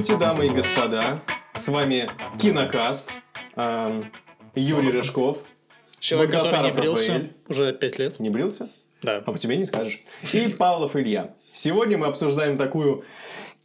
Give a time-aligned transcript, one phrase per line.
[0.00, 1.20] Здравствуйте, дамы и господа.
[1.54, 2.08] С вами
[2.38, 3.08] Кинокаст.
[3.56, 4.12] эм,
[4.54, 5.42] Юрий Рыжков.
[5.98, 7.32] Человек, который не Багдасаров брился Рафаэль.
[7.48, 8.20] уже пять лет.
[8.20, 8.68] Не брился?
[9.02, 9.16] Да.
[9.16, 10.00] А по тебе не скажешь.
[10.32, 11.34] И Павлов Илья.
[11.52, 13.04] Сегодня мы обсуждаем такую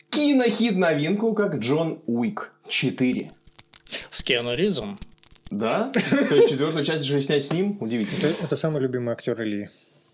[0.10, 3.30] кинохит-новинку, как Джон Уик 4.
[4.10, 4.98] С Киану Ривзом.
[5.52, 5.92] Да?
[6.10, 7.78] То есть четвертую часть же снять с ним?
[7.80, 8.28] Удивительно.
[8.32, 9.70] Это, это самый любимый актер Ильи.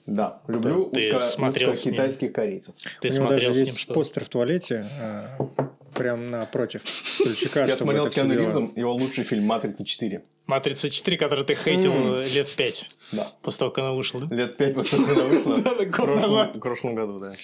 [0.06, 1.94] Да, люблю Ты узко- смотрел с ним.
[1.94, 2.76] узкокитайских корейцев.
[3.00, 3.94] Ты У него смотрел даже с ним есть что?
[3.94, 5.69] постер в туалете, а,
[6.00, 7.66] прям напротив стульчика.
[7.66, 10.22] Я смотрел с Киану Ривзом, его лучший фильм «Матрица 4».
[10.48, 11.94] Матрица 4, который ты хейтил
[12.36, 12.88] лет пять.
[13.12, 13.28] Да.
[13.44, 14.36] После того, как она вышла, да?
[14.36, 15.56] Лет пять после того, как она вышла.
[15.64, 16.56] Да, В год прошлом- назад.
[16.56, 17.36] В прошлом году, да.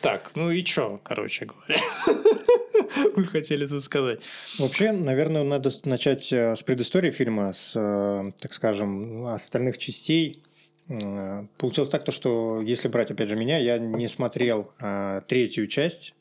[0.00, 1.80] Так, ну и чё, короче говоря.
[3.16, 4.20] Вы хотели это сказать.
[4.58, 10.42] Вообще, наверное, надо начать э, с предыстории фильма, с, э, так скажем, остальных частей.
[10.88, 15.66] Э, Получилось так, то, что если брать, опять же, меня, я не смотрел э, третью
[15.68, 16.14] часть,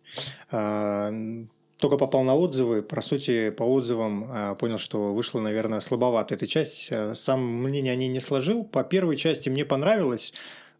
[1.79, 2.81] только попал на отзывы.
[2.81, 6.89] По сути, по отзывам э, понял, что вышла, наверное, слабовато эта часть.
[6.91, 8.65] Э, Сам мнение о ней не сложил.
[8.65, 10.33] По первой части мне понравилось.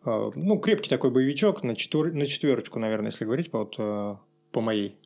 [0.05, 2.11] Э, Ну, крепкий такой боевичок на, четвер...
[2.13, 3.77] на четверочку, наверное, если говорить по, вот,
[4.51, 4.97] по моей.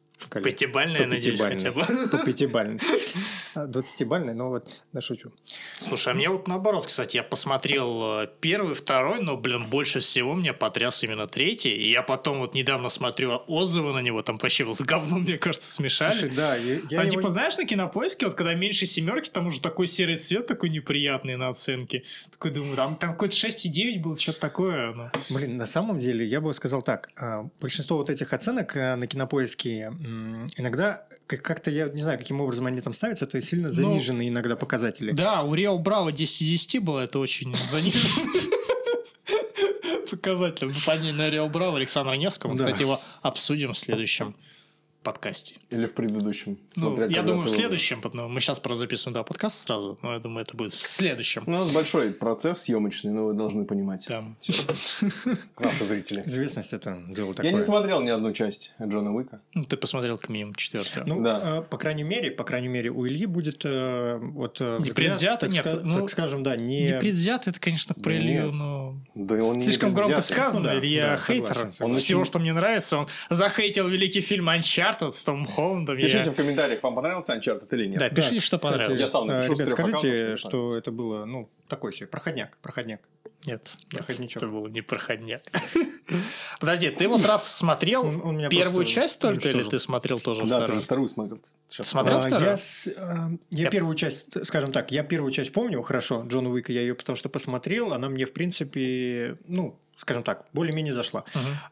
[0.44, 1.82] Пятибальная, надеюсь, хотя бы.
[2.12, 2.80] По пятибальной.
[3.56, 5.32] А, Двадцатибальной, но вот, да шучу.
[5.80, 10.34] Слушай, а мне вот наоборот, кстати, я посмотрел э, первый, второй, но, блин, больше всего
[10.34, 11.76] меня потряс именно третий.
[11.76, 15.72] И я потом вот недавно смотрю отзывы на него, там вообще с говном, мне кажется,
[15.72, 16.12] смешали.
[16.12, 19.48] Слушай, да, я, я а его- типа, знаешь, на кинопоиске, вот когда меньше семерки, там
[19.48, 22.04] уже такой серый цвет такой неприятный на оценке.
[22.32, 24.94] Такой думаю, там, там какой-то 6,9 был, что-то такое.
[24.94, 25.10] Ну.
[25.30, 27.10] Блин, на самом деле, я бы сказал так.
[27.18, 29.92] а, Большинство вот этих оценок а, на кинопоиске
[30.58, 35.12] иногда как-то, я не знаю, каким образом они там ставятся, это сильно заниженные иногда показатели.
[35.12, 38.30] Да, у Рио Браво 10 из 10 было, это очень заниженно.
[40.12, 40.68] Показатель.
[40.68, 42.56] Ну, по ней на Рио Браво Александра Невского.
[42.56, 42.66] Да.
[42.66, 44.36] Кстати, его обсудим в следующем
[45.04, 45.56] подкасте.
[45.70, 46.58] Или в предыдущем.
[46.76, 50.20] Ну, я думаю, в следующем, потому мы сейчас просто записываем да, подкаст сразу, но я
[50.20, 51.44] думаю, это будет в следующем.
[51.46, 54.36] У нас большой процесс съемочный, но вы должны понимать, Там.
[55.60, 56.24] наши зрители.
[56.26, 57.52] Известность это дело Я такое.
[57.52, 59.42] не смотрел ни одну часть Джона Уика.
[59.54, 61.06] Ну, ты посмотрел как минимум четвертую.
[61.08, 61.58] Ну, Да.
[61.58, 65.40] а, по крайней мере, по крайней мере, у Ильи будет э, вот э, взгляд, Непредвзято?
[65.46, 66.84] так, Нет, ска- ну, так скажем, да, не...
[66.84, 68.96] Непредвзято, это, конечно, про Илью, но...
[69.16, 70.36] Да он не Слишком громко предвзятый.
[70.44, 71.54] сказано, да, Илья да, хейтер.
[71.56, 74.50] согласен, Он всего, что мне нравится, он захейтил великий фильм
[75.00, 75.98] Uncharted с Томом Холландом.
[75.98, 78.00] я- Пишите в комментариях, вам понравился Uncharted или нет.
[78.00, 79.02] Да, пишите, что кстати, понравилось.
[79.02, 83.02] Я сам напишу э, с Ребят, скажите, что это было, ну, такой себе, проходняк, проходняк.
[83.46, 84.38] Нет, нет, Проходничок.
[84.44, 85.42] это был не проходняк.
[86.62, 90.42] Подожди, ты вот, Раф, смотрел Он- он меня первую часть только, или ты смотрел тоже
[90.46, 90.80] Да, вторую?
[90.80, 91.40] же вторую смотрел.
[91.68, 92.18] Сейчас Смотрел?
[92.20, 92.50] А, вторую?
[92.50, 96.50] я, с- а, я Я- первую часть, скажем так, я первую часть помню хорошо, Джона
[96.52, 101.24] Уика, я ее потому что посмотрел, она мне, в принципе, ну, скажем так, более-менее зашла.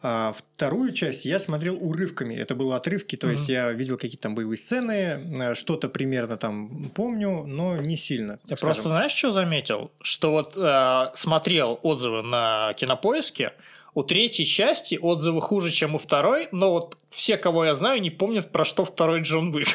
[0.02, 4.36] А вторую часть я смотрел урывками, это было отрывки, то есть я видел какие-то там
[4.36, 8.40] боевые сцены, э, что-то примерно там помню, но не сильно.
[8.46, 8.68] Я скажем.
[8.68, 9.92] просто знаешь, что заметил?
[10.02, 13.52] Что вот э, смотрел отзывы на кинопоиске,
[13.94, 18.10] у третьей части отзывы хуже, чем у второй, но вот все, кого я знаю, не
[18.12, 19.68] помнят, про что второй Джон Уик.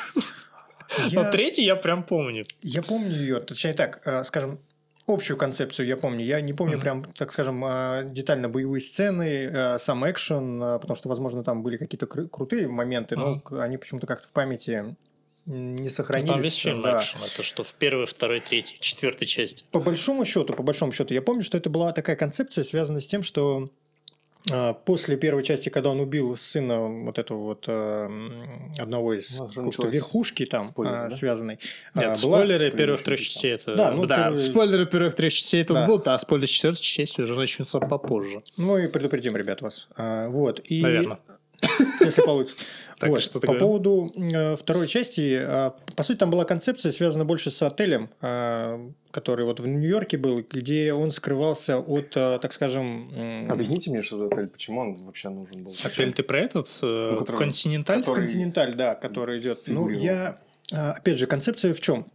[1.08, 2.46] Я- Но третий я прям помню.
[2.62, 4.58] Я помню ее, точнее так, э, скажем,
[5.06, 6.24] общую концепцию я помню.
[6.24, 6.80] Я не помню Мгм.
[6.82, 11.62] прям, так скажем, э, детально боевые сцены, э, сам экшен, э, потому что, возможно, там
[11.62, 13.40] были какие-то кры- крутые моменты, но Мгм.
[13.40, 14.96] к- они почему-то как-то в памяти
[15.46, 16.32] не Ну, сохранились.
[16.32, 16.98] там весь фильм да.
[16.98, 17.20] экшен.
[17.24, 19.64] Это что в первой, второй, третьей, четвертой части.
[19.70, 23.06] По большому счету, по большому счету, я помню, что это была такая концепция, связанная с
[23.06, 23.70] тем, что
[24.84, 28.08] после первой части, когда он убил сына вот этого вот э,
[28.78, 31.10] одного из Ну, какой-то верхушки там спойлеры, э, да?
[31.10, 31.58] связанной,
[31.94, 33.54] Нет, э, была- спойлеры первых трех частей.
[33.54, 33.74] это...
[33.74, 35.86] Да, ну, да, первые- спойлеры первых трех частей тут Да.
[35.86, 38.42] будут, а спойлеры четвертой части уже начнутся попозже.
[38.56, 39.88] Ну и предупредим, ребят, вас.
[39.96, 40.60] А, вот.
[40.64, 41.18] И, Наверное.
[42.00, 42.62] Если получится.
[42.98, 43.20] Так, Вот.
[43.22, 43.66] что По говорил?
[43.66, 48.90] поводу э, второй части, а, по сути, там была концепция, связана больше с отелем, а,
[49.10, 52.86] который вот в Нью-Йорке был, где он скрывался от, а, так скажем...
[53.14, 55.74] м, Объясните мне, что за отель, почему он вообще нужен был?
[55.84, 56.68] Отель ты про этот?
[56.82, 58.00] э, Ну, Континенталь?
[58.00, 59.64] который- Континенталь, да, который идет.
[59.66, 60.38] Ну, я...
[60.72, 62.06] а, Опять же, концепция в чем?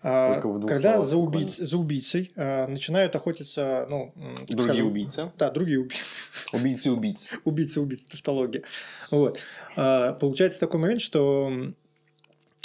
[0.00, 4.12] А, Когда словах за, убийц- за убийцей а, начинают охотиться, ну,
[4.46, 5.30] Другие скажем, убийцы.
[5.36, 6.04] Да, другие убийцы.
[6.52, 7.28] Убийцы убийц.
[7.44, 8.62] убийца убийца тавтология
[9.10, 9.38] вот
[9.76, 11.50] А, получается такой момент что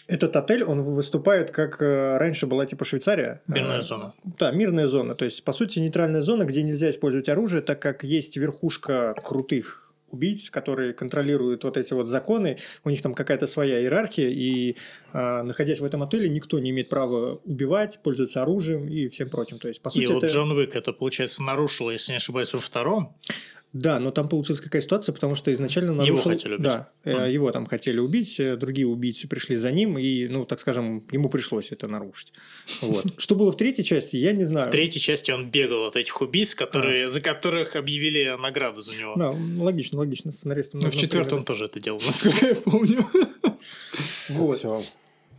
[0.07, 4.13] этот отель он выступает как э, раньше была типа Швейцария Мирная А, зона.
[4.38, 8.03] да мирная зона то есть по сути нейтральная зона где нельзя использовать оружие так как
[8.03, 13.81] есть верхушка крутых убийц, которые контролируют вот эти вот законы, у них там какая-то своя
[13.81, 14.77] иерархия, и
[15.12, 19.60] а, находясь в этом отеле, никто не имеет права убивать, пользоваться оружием и всем прочим.
[19.60, 20.33] То есть, по И сути, вот это...
[20.33, 23.15] Джон Уик это, получается, нарушил, если не ошибаюсь, во втором.
[23.74, 26.31] Да, но там получилась какая ситуация, потому что изначально Его нарушил...
[26.31, 26.64] хотели убить.
[26.64, 27.24] Да, Мгм.
[27.25, 31.28] его там хотели убить, э, другие убийцы пришли за ним, и, ну, так скажем, ему
[31.28, 32.34] пришлось это нарушить.
[32.81, 33.06] Вот.
[33.18, 34.68] Что было в третьей части, я не знаю.
[34.68, 39.16] В третьей части он бегал от этих убийц, которые, за которых объявили награду за него.
[39.16, 43.08] Да, логично, логично, сценаристам Ну, в четвертом он тоже это делал, насколько я помню.
[44.30, 44.58] Вот.
[44.58, 44.84] Все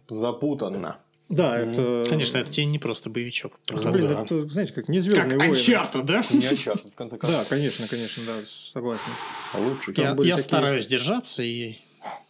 [0.08, 0.98] запутанно.
[1.28, 2.04] Да, это...
[2.08, 3.58] Конечно, это тебе не просто боевичок.
[3.70, 4.22] Ну, Блин, да.
[4.22, 5.52] это, знаете, как не Как звездные войны.
[5.54, 6.18] Uncharted, да?
[6.30, 7.40] Не Uncharted, в конце концов.
[7.40, 9.10] Да, конечно, конечно, да, согласен.
[9.54, 9.92] А лучше.
[9.94, 11.76] Там Я, я такие- стараюсь держаться и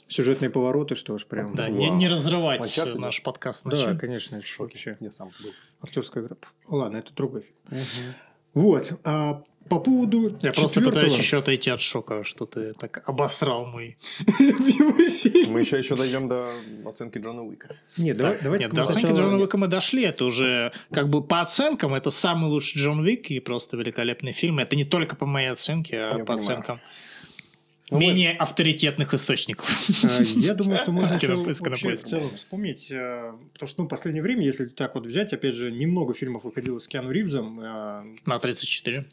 [0.07, 1.55] Сюжетные повороты, что ж, прям.
[1.55, 1.73] да, Вау.
[1.73, 2.99] не, не разрывать Uncharted?
[2.99, 3.65] наш подкаст.
[3.65, 3.99] Да, начать.
[3.99, 4.97] конечно, вообще.
[5.01, 5.51] Я сам был.
[5.81, 6.37] Актерская игра.
[6.69, 7.83] Ладно, это другой фильм.
[8.55, 8.93] Вот.
[9.05, 13.97] А по поводу Я просто пытаюсь еще отойти от шока, что ты так обосрал мой
[14.39, 15.53] любимый фильм.
[15.53, 16.51] Мы еще, еще дойдем до
[16.85, 17.77] оценки Джона Уика.
[17.97, 20.05] Нет, давай, давайте Нет, до оценки Джона Уика мы дошли.
[20.05, 24.59] Это уже как бы по оценкам это самый лучший Джон Уик и просто великолепный фильм.
[24.59, 26.39] Это не только по моей оценке, а Я по понимаю.
[26.39, 26.81] оценкам
[27.91, 29.69] Ну, мы- менее авторитетных источников.
[30.05, 33.91] А, Я думаю, что можно еще вообще в целом вспомнить, э, потому что ну, в
[33.91, 37.61] последнее время, если так вот взять, опять же, немного фильмов выходило с Киану Ривзом.
[37.61, 39.05] э, На 34.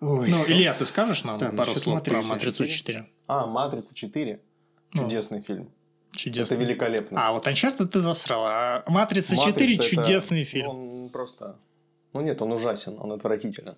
[0.00, 2.30] Ой, Ну, Илья, ты скажешь нам Да, пару насчет слов про «Матрицы».
[2.62, 3.04] «Матрицу 4»?
[3.26, 4.38] А, «Матрица 4».
[4.94, 5.02] Ну.
[5.02, 5.68] Чудесный фильм.
[6.12, 6.56] Чудесный.
[6.56, 7.26] Это великолепно.
[7.28, 10.68] А, вот Uncharted ты засрал, а «Матрица 4» «Матрица» это- чудесный фильм.
[10.68, 11.56] Он просто...
[12.12, 13.74] Ну нет, он ужасен, он отвратителен.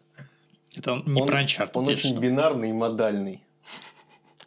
[0.77, 2.21] Это он не он, про Uncharted, Он очень что.
[2.21, 3.41] бинарный и модальный.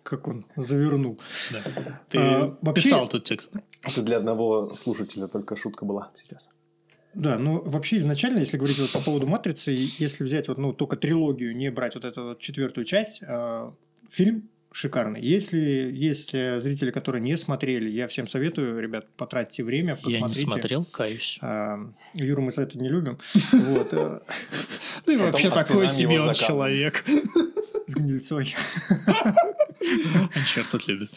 [0.04, 1.20] Как он завернул.
[1.52, 2.02] Да.
[2.10, 3.52] Ты А, вообще- писал тут текст.
[3.82, 6.50] Это для одного слушателя только шутка была сейчас.
[7.14, 10.74] Да, ну вообще изначально, если говорить вот по поводу матрицы, и если взять вот ну
[10.74, 13.72] только трилогию, не брать вот эту вот четвертую часть, э,
[14.10, 15.22] фильм шикарный.
[15.22, 15.60] Если
[15.94, 20.46] есть э, зрители, которые не смотрели, я всем советую, ребят, потратьте время, Я посмотрите.
[20.46, 21.38] не смотрел, каюсь.
[21.42, 21.78] А,
[22.16, 23.20] Юру мы за это не любим.
[23.52, 24.20] Вот, э,
[25.06, 27.06] Ты вообще отпинаем такой себе он человек.
[27.86, 28.56] С гнильцой.
[29.82, 31.10] Uncharted любит.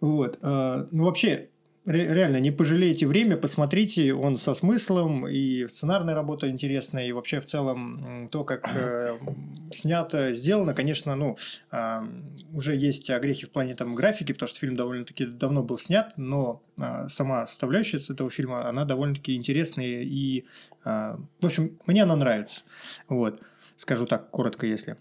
[0.00, 0.38] Вот.
[0.42, 1.48] э, Ну, вообще,
[1.86, 7.40] ре- реально, не пожалейте время, посмотрите, он со смыслом, и сценарная работа интересная, и вообще
[7.40, 9.16] в целом то, как э,
[9.70, 11.36] снято, сделано, конечно, ну,
[11.70, 12.06] а,
[12.52, 16.62] уже есть огрехи в плане там графики, потому что фильм довольно-таки давно был снят, но
[16.78, 20.44] а, сама составляющая этого фильма, она довольно-таки интересная, и,
[20.84, 22.62] а, в общем, мне она нравится.
[23.08, 23.40] Вот.
[23.76, 24.96] Скажу так, коротко, если.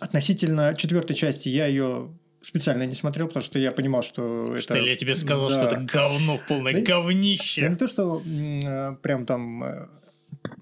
[0.00, 2.10] Относительно четвертой части я ее
[2.40, 4.62] специально не смотрел, потому что я понимал, что это...
[4.62, 5.54] Что ли, я тебе сказал, Да.
[5.54, 7.68] что это говно, полное Да не- Да говнище.
[7.68, 9.88] не то, что э, прям там, э,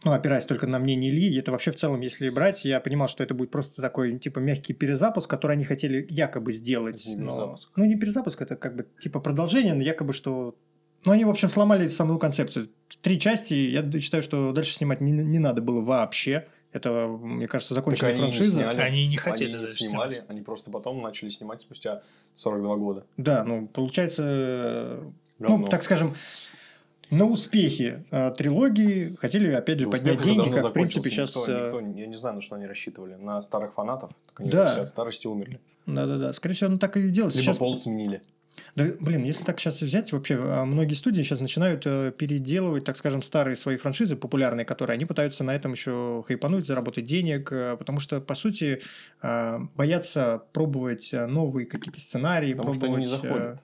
[0.05, 3.23] ну, опираясь только на мнение Ильи, это вообще в целом, если брать, я понимал, что
[3.23, 7.07] это будет просто такой, типа, мягкий перезапуск, который они хотели якобы сделать.
[7.07, 7.69] Это но- перезапуск.
[7.77, 10.57] Ну, не перезапуск, это как бы, типа, продолжение, но якобы, что...
[11.05, 12.69] Ну, они, в общем, сломали саму концепцию.
[13.03, 16.47] Три части, я считаю, что дальше снимать не, не надо было вообще.
[16.77, 18.61] Это, мне кажется, законченная Так они не франшиза.
[18.61, 18.81] сняли.
[18.81, 20.31] Они не хотели Они не снимали, снимать.
[20.31, 22.03] они просто потом начали снимать спустя
[22.35, 23.07] 42 года.
[23.17, 25.03] Да, ну, получается, э,
[25.39, 25.67] ну, Говно.
[25.69, 26.15] так скажем,
[27.11, 31.35] на успехе э, трилогии хотели, опять же, поднять деньги, как, в принципе, сейчас...
[31.35, 33.15] Никто- э, никто- я не знаю, на что они рассчитывали.
[33.15, 34.11] На старых фанатов.
[34.27, 34.69] Так они Да.
[34.71, 35.59] все от старости умерли.
[35.87, 37.39] Да-да-да, скорее всего, оно так и делается.
[37.39, 38.23] Либо Сейчас, пол сменили.
[38.75, 42.97] Да, блин, если так сейчас взять, вообще а, многие студии сейчас начинают э, переделывать, так
[42.97, 47.77] скажем, старые свои франшизы популярные, которые они пытаются на этом еще хайпануть, заработать денег, э,
[47.77, 48.81] потому что, по сути,
[49.23, 53.63] э, боятся пробовать новые какие-то сценарии, Потому что они не пробовать, заходят.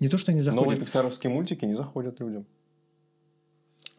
[0.00, 0.80] Не то, что они Новые заходят.
[0.80, 2.46] пиксаровские мультики не заходят людям.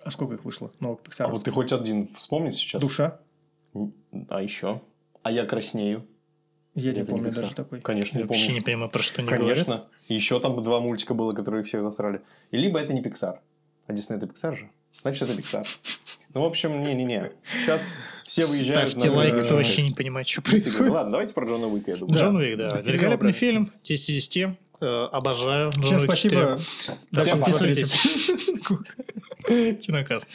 [0.03, 0.71] А сколько их вышло?
[0.79, 1.37] Новых А пиксаровских?
[1.37, 2.81] вот ты хоть один вспомни сейчас?
[2.81, 3.19] Душа?
[4.29, 4.81] А еще?
[5.21, 6.07] А я краснею.
[6.73, 7.81] Я не не помню даже такой.
[7.81, 8.59] Конечно, Я не вообще помню.
[8.59, 9.41] не понимаю, про что говорят.
[9.41, 9.85] Конечно.
[10.07, 12.21] И еще там два мультика было, которые всех засрали.
[12.51, 13.39] И либо это не Pixar.
[13.87, 14.69] А Disney это Pixar же?
[15.01, 15.67] Значит, это Pixar.
[16.33, 17.31] Ну, в общем, не-не-не.
[17.43, 17.91] Сейчас
[18.25, 19.15] все выезжают Ставьте на...
[19.17, 20.91] лайк, кто вообще не понимает, что происходит.
[20.93, 22.15] Ладно, давайте про Джона Уика, я думаю.
[22.17, 22.69] Джон Уик, да.
[22.69, 23.69] Да, Великолепный фильм.
[23.83, 24.57] 10 из 10.
[24.79, 25.71] Э, Обожаю.
[25.71, 26.59] Джон Всем Уик спасибо.
[26.81, 26.97] 4.
[27.11, 27.93] Дальше подписывайтесь.
[29.85, 30.27] Кинокаст.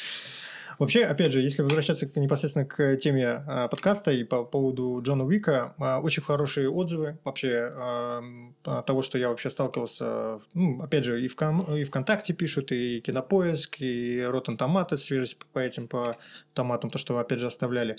[0.78, 5.74] Вообще, опять же, если возвращаться непосредственно к теме а, подкаста и по поводу Джона Уика,
[5.78, 10.40] а, очень хорошие отзывы вообще а, того, что я вообще сталкивался.
[10.54, 11.34] Ну, опять же, и, в,
[11.74, 16.16] и ВКонтакте пишут, и Кинопоиск, и Rotten Tomatoes, свежесть по этим, по
[16.52, 17.96] томатам, то, что, опять же, оставляли.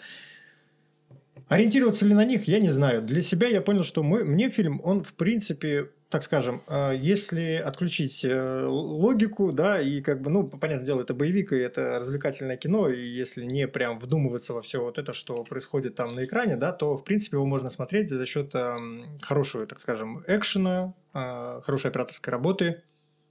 [1.50, 3.02] Ориентироваться ли на них, я не знаю.
[3.02, 7.56] Для себя я понял, что мой, мне фильм, он, в принципе, так скажем, э, если
[7.56, 12.58] отключить э, логику, да, и как бы, ну, понятное дело, это боевик, и это развлекательное
[12.58, 16.58] кино, и если не прям вдумываться во все вот это, что происходит там на экране,
[16.58, 21.62] да, то, в принципе, его можно смотреть за счет эм, хорошего, так скажем, экшена, э,
[21.64, 22.82] хорошей операторской работы,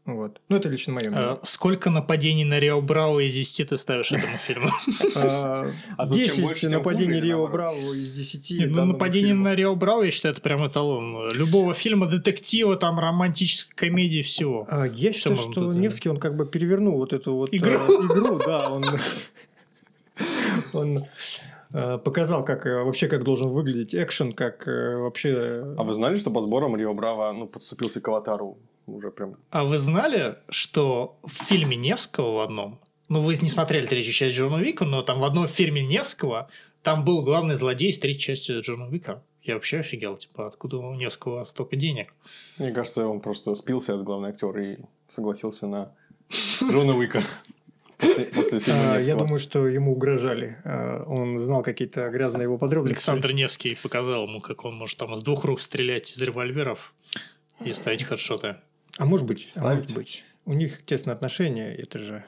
[0.07, 0.41] Вот.
[0.49, 1.33] Ну, это лично мое мнение.
[1.33, 4.69] Э, Сколько нападений на Рио Браво из 10 ты ставишь этому фильму?
[5.17, 7.49] А, А тут чем 10 больше, тем нападений Рио?
[7.49, 8.51] Браво из 10.
[8.61, 11.29] Нет, Ну, нападение на Рио Браво, я считаю, это прям эталон.
[11.33, 14.65] Любого фильма, детектива, там, романтической комедии, всего.
[14.71, 15.73] А, Я считаю, что.
[15.73, 17.73] Невский, он как бы перевернул вот эту вот э, Игру.
[17.73, 18.85] игру, да, он,
[20.73, 20.99] он
[21.73, 25.75] э, показал, как э, вообще как должен выглядеть экшен, как вообще...
[25.77, 28.57] А вы знали, что по сборам Рио Браво ну, подступился к Аватару?
[28.87, 29.37] Уже прям...
[29.51, 34.37] А вы знали, что в фильме Невского в одном, ну, вы не смотрели третью часть
[34.37, 36.49] Джона Уика, но там в одном фильме Невского
[36.83, 39.23] там был главный злодей из третьей части Джона Уика.
[39.43, 42.13] Я вообще офигел, типа, откуда у Невского столько денег?
[42.59, 44.79] Мне кажется, он просто спился, этот главный актер, и
[45.09, 45.93] согласился на
[46.69, 47.23] Джона Уика.
[47.99, 50.59] После, после фильма А, Я думаю, что ему угрожали.
[50.65, 52.99] А, Он знал какие-то грязные его подробности.
[52.99, 56.95] Александр Невский показал ему, как он может там с двух рук стрелять из револьверов
[57.65, 58.57] и ставить хедшоты.
[58.99, 59.77] А может быть, а Ставить.
[59.79, 60.25] может быть.
[60.45, 62.25] У них тесные отношения, это же...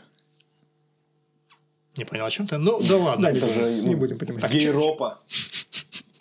[1.97, 2.59] Не понял, о чем ты?
[2.59, 3.25] Ну, да ладно.
[3.25, 4.53] Да, не, это будем, же, не ну, будем понимать.
[4.53, 5.19] Гейропа.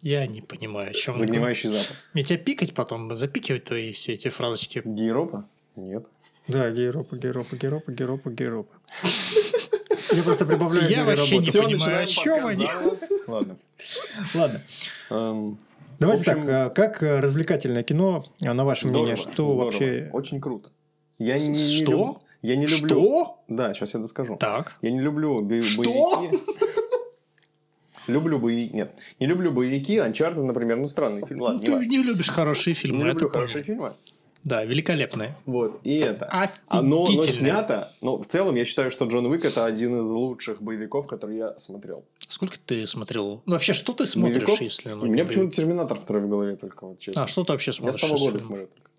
[0.01, 1.95] Я не понимаю, о чем Загнивающий запад.
[2.13, 4.81] Мне тебя пикать потом, запикивать твои все эти фразочки.
[4.85, 5.47] Гейропа?
[5.75, 6.05] Нет.
[6.47, 8.73] Да, гейропа, гейропа, гейропа, гейропа, гейропа.
[10.13, 12.67] Я просто прибавляю Я вообще не понимаю, о чем они.
[13.27, 13.57] Ладно.
[14.33, 15.57] Ладно.
[15.99, 19.65] Давайте общем, так, как а, развлекательное кино, а, на ваше Здорово, мнение, что здорово.
[19.65, 20.09] вообще...
[20.13, 20.69] Очень круто.
[21.19, 21.91] Я не, не Что?
[21.91, 22.87] люб- Я не люблю...
[22.87, 23.43] Что?
[23.47, 24.37] Да, сейчас я доскажу.
[24.37, 24.77] Так.
[24.81, 25.83] Я не люблю бо- Что?
[26.21, 26.43] боевики.
[28.07, 28.73] Люблю боевики.
[28.73, 29.97] Нет, не люблю боевики.
[29.97, 31.39] Uncharted, например, ну странный фильм.
[31.39, 33.93] Ну, Ладно, ты не любишь хорошие фильмы, Не люблю хорошие фильмы.
[34.47, 35.35] Да, великолепные.
[35.45, 36.29] Вот, и это.
[36.31, 37.91] А, но, снято.
[37.99, 41.57] Но в целом я считаю, что Джон Уик это один из лучших боевиков, которые я
[41.57, 42.05] смотрел.
[42.19, 43.41] Сколько ты смотрел?
[43.45, 44.61] Ну, вообще, что ты смотришь, Боевиков?
[44.61, 44.91] если...
[44.91, 45.53] Ну, У меня почему-то?
[45.53, 47.23] Терминатор второй в голове только, вот честно.
[47.23, 48.01] А, что ты вообще я смотришь?
[48.01, 48.67] с того года смотрю.
[48.67, 48.89] только.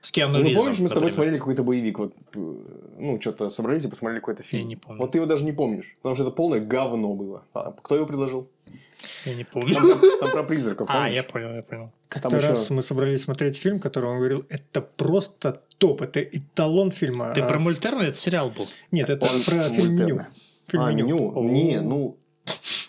[0.00, 1.10] С Киану Ну, Ривзом, помнишь, мы с тобой например.
[1.12, 2.54] смотрели какой-то боевик, вот, э,
[2.98, 4.68] ну, что-то собрались и посмотрели какой-то фильм.
[4.68, 5.00] не помню.
[5.00, 7.42] Вот ты его даже не помнишь, потому что это полное говно было.
[7.52, 8.48] А кто его предложил?
[9.24, 9.74] Я не помню.
[9.74, 11.16] Там, про- там про призраков, А, помнишь?
[11.16, 11.90] я понял, я понял.
[12.08, 16.20] Как-то Там еще- раз мы собрались смотреть фильм, который он говорил, это просто топ, это
[16.22, 17.32] эталон фильма.
[17.34, 18.04] Ты А, про мультерны?
[18.04, 18.66] Это сериал был.
[18.92, 20.26] Нет, это Он про фильм меню.
[20.68, 21.06] Фильм а, меню.
[21.06, 21.32] меню?
[21.38, 21.42] О.
[21.44, 22.16] Не, ну,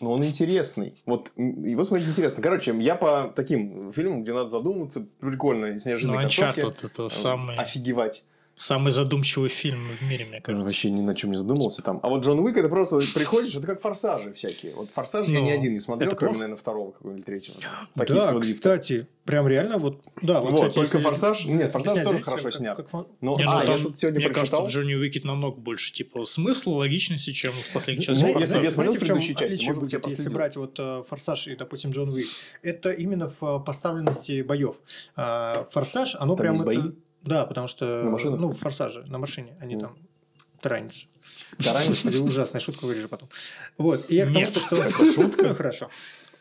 [0.02, 0.94] ну, он интересный.
[1.06, 2.42] Вот его смотреть интересно.
[2.42, 7.10] Короче, я по таким фильмам, где надо задуматься, прикольно, Ну, неожиданной концовки, Uncharted это э,
[7.10, 8.26] самый, Офигевать.
[8.60, 10.66] Самый задумчивый фильм в мире, мне кажется.
[10.68, 12.00] Вообще ни на чем не задумался там.
[12.04, 14.74] А вот Джон Уик, это просто приходишь, это как форсажи всякие.
[14.76, 16.40] Вот форсажи я Ну, ни один не смотрел, это кроме, плохо?
[16.44, 17.56] наверное, второго какого-нибудь третьего.
[17.96, 20.02] Да, кстати, прям реально вот...
[20.22, 21.46] Да, вот, Вот, кстати, только если форсаж.
[21.46, 22.76] Нет, форсаж объяснять тоже хорошо как- снят.
[22.78, 24.68] как фон- Ну, Не, ну, а, я там, тут сегодня мне кажется, прочитал.
[24.68, 28.40] в Джонни Уикет намного больше, типа, смысла, логичности, чем в последней Ну, части.
[28.40, 31.92] если я смотрел предыдущие части, может быть, я если брать вот э, Форсаж и, допустим,
[31.92, 32.28] Джон Уик,
[32.62, 34.76] это именно в э, поставленности боев.
[35.16, 36.94] А, Форсаж, оно прям это...
[37.22, 38.04] Да, потому что...
[38.04, 38.40] На машинах?
[38.40, 39.82] Ну, в Форсаже, на машине, они Ну.
[39.82, 39.98] там
[40.60, 41.08] таранятся.
[41.64, 41.98] Таранец?
[41.98, 43.30] Кстати, ужасная шутка, вырежу потом.
[43.78, 44.76] Вот, и я к тому, что...
[44.76, 45.54] Это шутка?
[45.56, 45.88] Хорошо.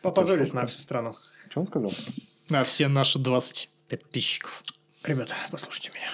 [0.01, 0.55] Шутка.
[0.55, 1.15] на всю страну.
[1.49, 1.91] Что он сказал?
[2.49, 4.63] На все наши 20 подписчиков.
[5.03, 6.09] Ребята, послушайте меня.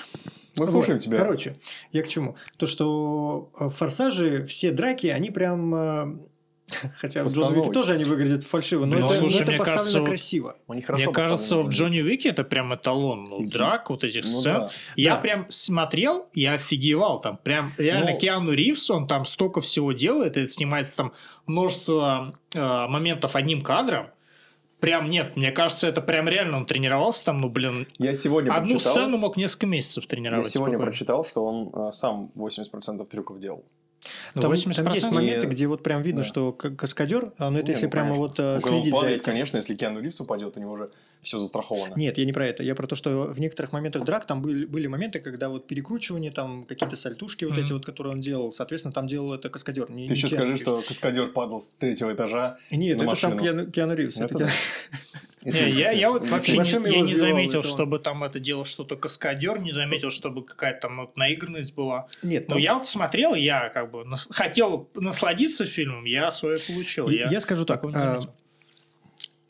[0.58, 1.18] Мы слушаем Вот, тебя.
[1.18, 1.58] Короче,
[1.92, 2.38] я к чему?
[2.58, 6.28] То, что э, в Форсаже все драки, они прям...
[6.72, 7.74] э, Хотя в Джон Уике Постановочно.
[7.74, 10.56] тоже они выглядят фальшиво, но Ну, это, но слушай, это мне поставлено кажется, красиво.
[10.68, 11.70] Они хорошо Мне кажется, в.
[11.70, 13.24] Джонни Уике это прям эталон.
[13.26, 14.54] Ну, драк, вот этих Ну сцен.
[14.62, 14.68] да.
[14.96, 15.22] Я Да.
[15.22, 17.20] прям смотрел, я офигевал.
[17.20, 18.18] Там прям реально Ну.
[18.20, 21.14] Киану Ривз, он там столько всего делает, и это снимается там
[21.46, 24.08] множество э, моментов одним кадром.
[24.82, 28.72] Прям нет, мне кажется, это прям реально он тренировался там, ну, блин, Я сегодня одну
[28.74, 30.48] прочитал, сцену мог несколько месяцев я тренировать.
[30.48, 30.92] сегодня спокойно.
[30.92, 33.64] прочитал, что он а, сам 80% трюков делал.
[34.36, 34.84] Ну, Там, 80%.
[34.84, 36.28] там есть моменты, И- где вот прям видно, Да.
[36.28, 38.28] что каскадер, а, но это Не, если ну, прямо конечно.
[38.28, 39.26] вот э, Ну, следить за падает, этим.
[39.26, 40.90] конечно, если Киану Ривз упадет, у него уже
[41.22, 41.94] все застраховано.
[41.96, 42.62] Нет, я не про это.
[42.62, 46.32] Я про то, что в некоторых моментах драк там были, были моменты, когда вот перекручивание,
[46.32, 47.64] там какие-то сальтушки вот Мгм.
[47.64, 49.90] эти вот, которые он делал, соответственно, там делал это каскадер.
[49.90, 50.62] Не, Ты не еще Киану скажи, Ривз.
[50.62, 52.58] что каскадер падал с третьего этажа.
[52.72, 53.44] Нет, на это сам машину.
[53.56, 54.18] Киану, Киану Ривз.
[54.18, 54.38] Это Это.
[54.38, 54.52] Киану-
[55.46, 59.60] Не, я, я вот вообще не, я не заметил, чтобы там это делал что-то каскадер,
[59.60, 62.08] не заметил, чтобы какая-то там вот наигранность была.
[62.24, 66.58] Нет, Но там- я вот смотрел, я как бы нас- хотел насладиться фильмом, я свое
[66.58, 67.10] получил.
[67.10, 68.22] Я, я скажу так, а,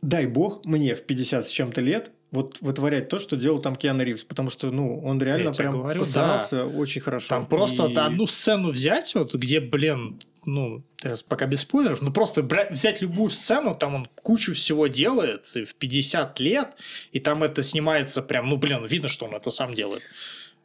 [0.01, 4.03] дай бог мне в 50 с чем-то лет вот вытворять то, что делал там Киану
[4.03, 7.29] Ривз, потому что, ну, он реально тебе прям говорю, постарался очень хорошо.
[7.29, 10.83] Там просто И- одну сцену взять, вот где, блин, ну,
[11.29, 15.63] пока без спойлеров, ну просто бра- взять любую сцену, там он кучу всего делает, и
[15.63, 16.75] в 50 лет,
[17.13, 20.03] и там это снимается прям, ну, блин, видно, что он это сам делает.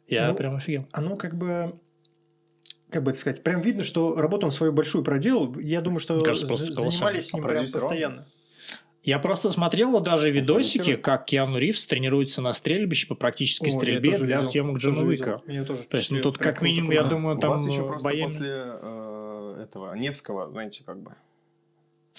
[0.07, 0.87] Я Ну, прям офигел.
[0.91, 1.73] оно как бы
[2.91, 5.57] как бы это сказать, прям видно, что работу он свою большую проделал.
[5.59, 8.27] Я думаю, что Кажется, занимались с ним А прям постоянно.
[9.03, 13.71] Я просто смотрел вот даже видосики, как Киану Ривз тренируется на стрельбище по практической О,
[13.71, 15.07] стрельбе для видел, съемок видел.
[15.07, 15.41] Уика.
[15.89, 18.21] То есть, ну тут как минимум, я думаю, У там вас еще э, просто боями-
[18.21, 21.15] после э, этого Невского, знаете, как бы.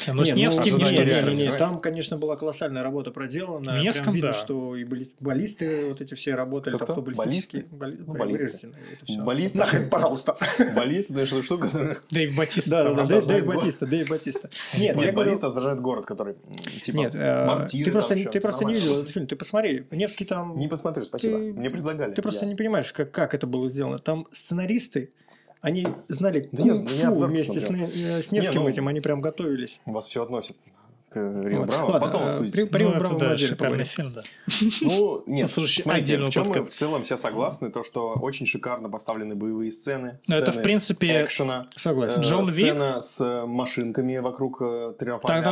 [0.08, 1.56] Ну, с Не, ну, Невским ожидание ничто не не, не.
[1.56, 3.80] Там, конечно, была колоссальная работа проделана.
[3.80, 4.34] Невском, Прям видно, да.
[4.34, 7.66] что и балли- баллисты вот эти все работали, там, кто баллистические.
[7.70, 8.70] Балли- Ну, баллисты.
[9.18, 9.58] Баллисты.
[9.58, 10.36] Нахрен, пожалуйста.
[10.74, 11.68] Баллист, это что штука.
[12.10, 12.70] Дэйв Батиста.
[12.70, 13.46] Да, да, да, Дэйв.
[13.46, 14.50] Батиста, Дэйв Батиста.
[14.74, 15.16] Нет, я Нет, говорю...
[15.16, 16.34] баллист осаждает город, который,
[16.82, 19.26] типа, Нет, э, ты просто, ты просто не видел этот фильм.
[19.26, 20.58] Ты посмотри, Невский там...
[20.58, 21.38] Не посмотрю, спасибо.
[21.38, 22.12] Мне предлагали.
[22.12, 23.98] Ты просто не понимаешь, как это было сделано.
[23.98, 25.10] Там сценаристы,
[25.62, 27.70] они знали Да кунг-фу обзор вместе с.
[27.70, 29.80] Не- э, с Невским ну, этим, они прям готовились.
[29.86, 30.56] Вас все относят
[31.08, 31.68] к Рио Вот.
[31.68, 31.90] Браво.
[31.92, 32.66] Ладно, Потом э, обсудите.
[32.66, 34.22] при- Ну, Рио Браво да, отдельно шикарный фильм, да.
[34.82, 38.90] Ну, нет, Слушай, смотрите, в чем мы в целом все согласны, то, что очень шикарно
[38.90, 40.18] поставлены боевые сцены.
[40.28, 41.68] Ну, это, в сцены принципе, экшена.
[41.76, 42.20] Согласен.
[42.20, 42.54] э, Джон Вик.
[42.54, 45.42] Сцена с машинками вокруг э, триумфальной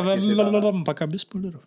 [0.84, 1.62] пока без спойлеров.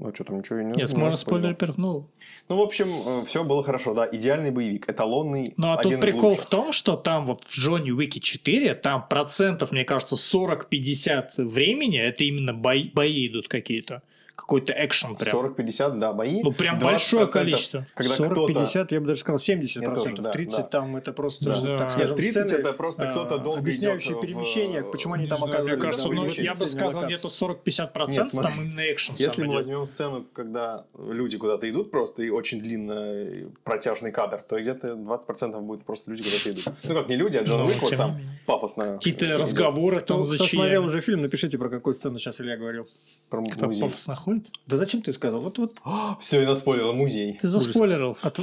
[0.00, 2.08] Ну, что там, ничего не Нет, не можно спойлер пернул.
[2.48, 4.08] Ну, в общем, все было хорошо, да.
[4.10, 6.46] Идеальный боевик, эталонный, Ну, а один тут прикол лучших.
[6.46, 11.98] в том, что там вот в Джонни Уике 4, там процентов, мне кажется, 40-50 времени,
[11.98, 14.02] это именно бои, бои идут какие-то.
[14.40, 15.36] Какой-то экшен прям.
[15.36, 16.42] 40-50, да, бои.
[16.42, 17.86] Ну, прям 20%, большое количество.
[17.94, 18.52] Когда 40, кто-то...
[18.54, 20.24] 50, я бы даже сказал 70 Я тоже, процентов.
[20.24, 20.62] да, 30 да.
[20.64, 21.78] там это просто, Да.
[21.78, 25.24] так скажем, 30 сцены, это просто а, кто-то долго объясняющие идет в- перемещения, почему они
[25.24, 25.72] Не там оказались.
[25.72, 28.50] Мне кажется, ну, в я бы сказал, где-то 45% Нет, смотри.
[28.52, 33.50] там именно экшен Если мы возьмем сцену, когда люди куда-то идут просто и очень длинно
[33.62, 36.74] протяжный кадр, то где-то 20% будет просто люди куда-то идут.
[36.88, 38.94] Ну как не люди, а Джон Уик вот сам пафосно.
[38.94, 42.88] Какие-то разговоры там за кто смотрел уже фильм, напишите, про какую сцену сейчас Илья говорил.
[43.28, 44.52] Про пафосно ходит?
[44.66, 45.40] Да зачем ты сказал?
[45.40, 45.74] Вот, вот
[46.20, 47.38] Все, я наспойлерил музей.
[47.40, 48.16] Ты заспойлерил.
[48.22, 48.38] От-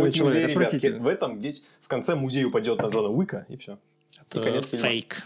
[0.00, 0.50] будет человек, музей, ребят.
[0.50, 0.98] отвратительно.
[1.02, 3.78] В этом весь в конце музей упадет на Джона Уика, и все.
[4.30, 4.86] Это конец фильма.
[4.86, 5.24] фейк.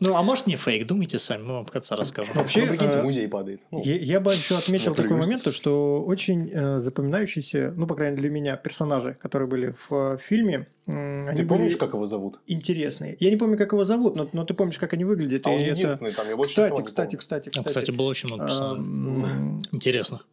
[0.00, 2.34] Ну, а может не фейк, думайте сами, мы вам в конце расскажем.
[2.34, 3.60] Вообще, ну, прикиньте, э, музей падает.
[3.70, 7.94] Ну, Я, я бы еще отметил такой момент, то, что очень э, запоминающиеся, ну, по
[7.94, 11.94] крайней мере, для меня, персонажи, которые были в э, фильме, они Ты помнишь, были как
[11.94, 12.40] его зовут?
[12.46, 13.16] интересные.
[13.20, 15.46] Я не помню, как его зовут, но, но ты помнишь, как они выглядят.
[15.46, 17.18] А он это- единственный там, я больше Кстати, кстати, помню.
[17.18, 18.84] кстати, Ну, кстати, кстати, было очень много персонажей.
[18.84, 20.26] м, Интересных.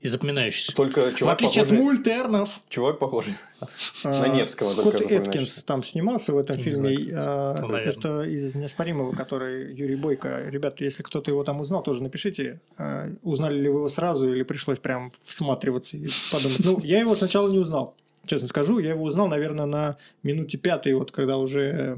[0.00, 0.74] И запоминающихся.
[0.76, 2.60] Только В чувак отличие от похожий, мультернов.
[2.68, 3.34] чувак похожий.
[4.04, 5.64] На Невского Скотт Эткинс запоминающийся.
[5.66, 6.94] там снимался в этом фильме.
[6.94, 7.54] это.
[7.58, 10.44] а, это из неоспоримого, который Юрий Бойко.
[10.48, 14.44] Ребята, если кто-то его там узнал, тоже напишите, а, узнали ли вы его сразу или
[14.44, 16.64] пришлось прям всматриваться и подумать.
[16.64, 17.96] Ну, я его сначала не узнал.
[18.24, 21.96] Честно скажу, я его узнал, наверное, на минуте пятой, вот когда уже...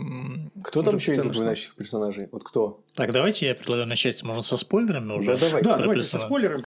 [0.63, 2.29] Кто там еще из запоминающих персонажей?
[2.31, 2.81] Вот кто?
[2.95, 5.35] Так, давайте я предлагаю начать, можно, со спойлерами уже.
[5.35, 5.69] Да, давайте.
[5.69, 6.65] Да, давайте со персонажа.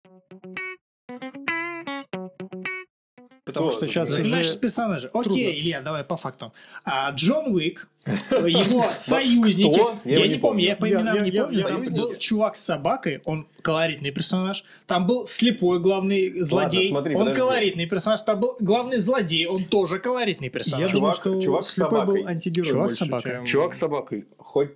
[3.53, 4.59] Потому что сейчас уже...
[4.59, 5.11] персонажа.
[5.13, 5.61] Окей.
[5.61, 6.53] Илья, давай по фактам.
[6.85, 9.81] А, Джон Уик, его союзники.
[10.05, 11.59] Я Я, не помню, я по Я- именам я- не я- помню.
[11.59, 14.65] я- Там был чувак с собакой, он колоритный персонаж.
[14.87, 17.41] Там был слепой главный злодей, смотри, он подожди.
[17.41, 18.23] колоритный персонаж.
[18.23, 20.93] Там был главный злодей, он тоже колоритный Я персонаж.
[20.93, 22.33] думаю, Чувак- что чувак с слепой был собакой.
[22.33, 23.33] антигерой Чувак с собакой.
[23.33, 24.25] чем- Чувак с собакой.
[24.39, 24.71] Хоть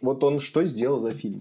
[0.00, 1.38] вот он что сделал за фильм?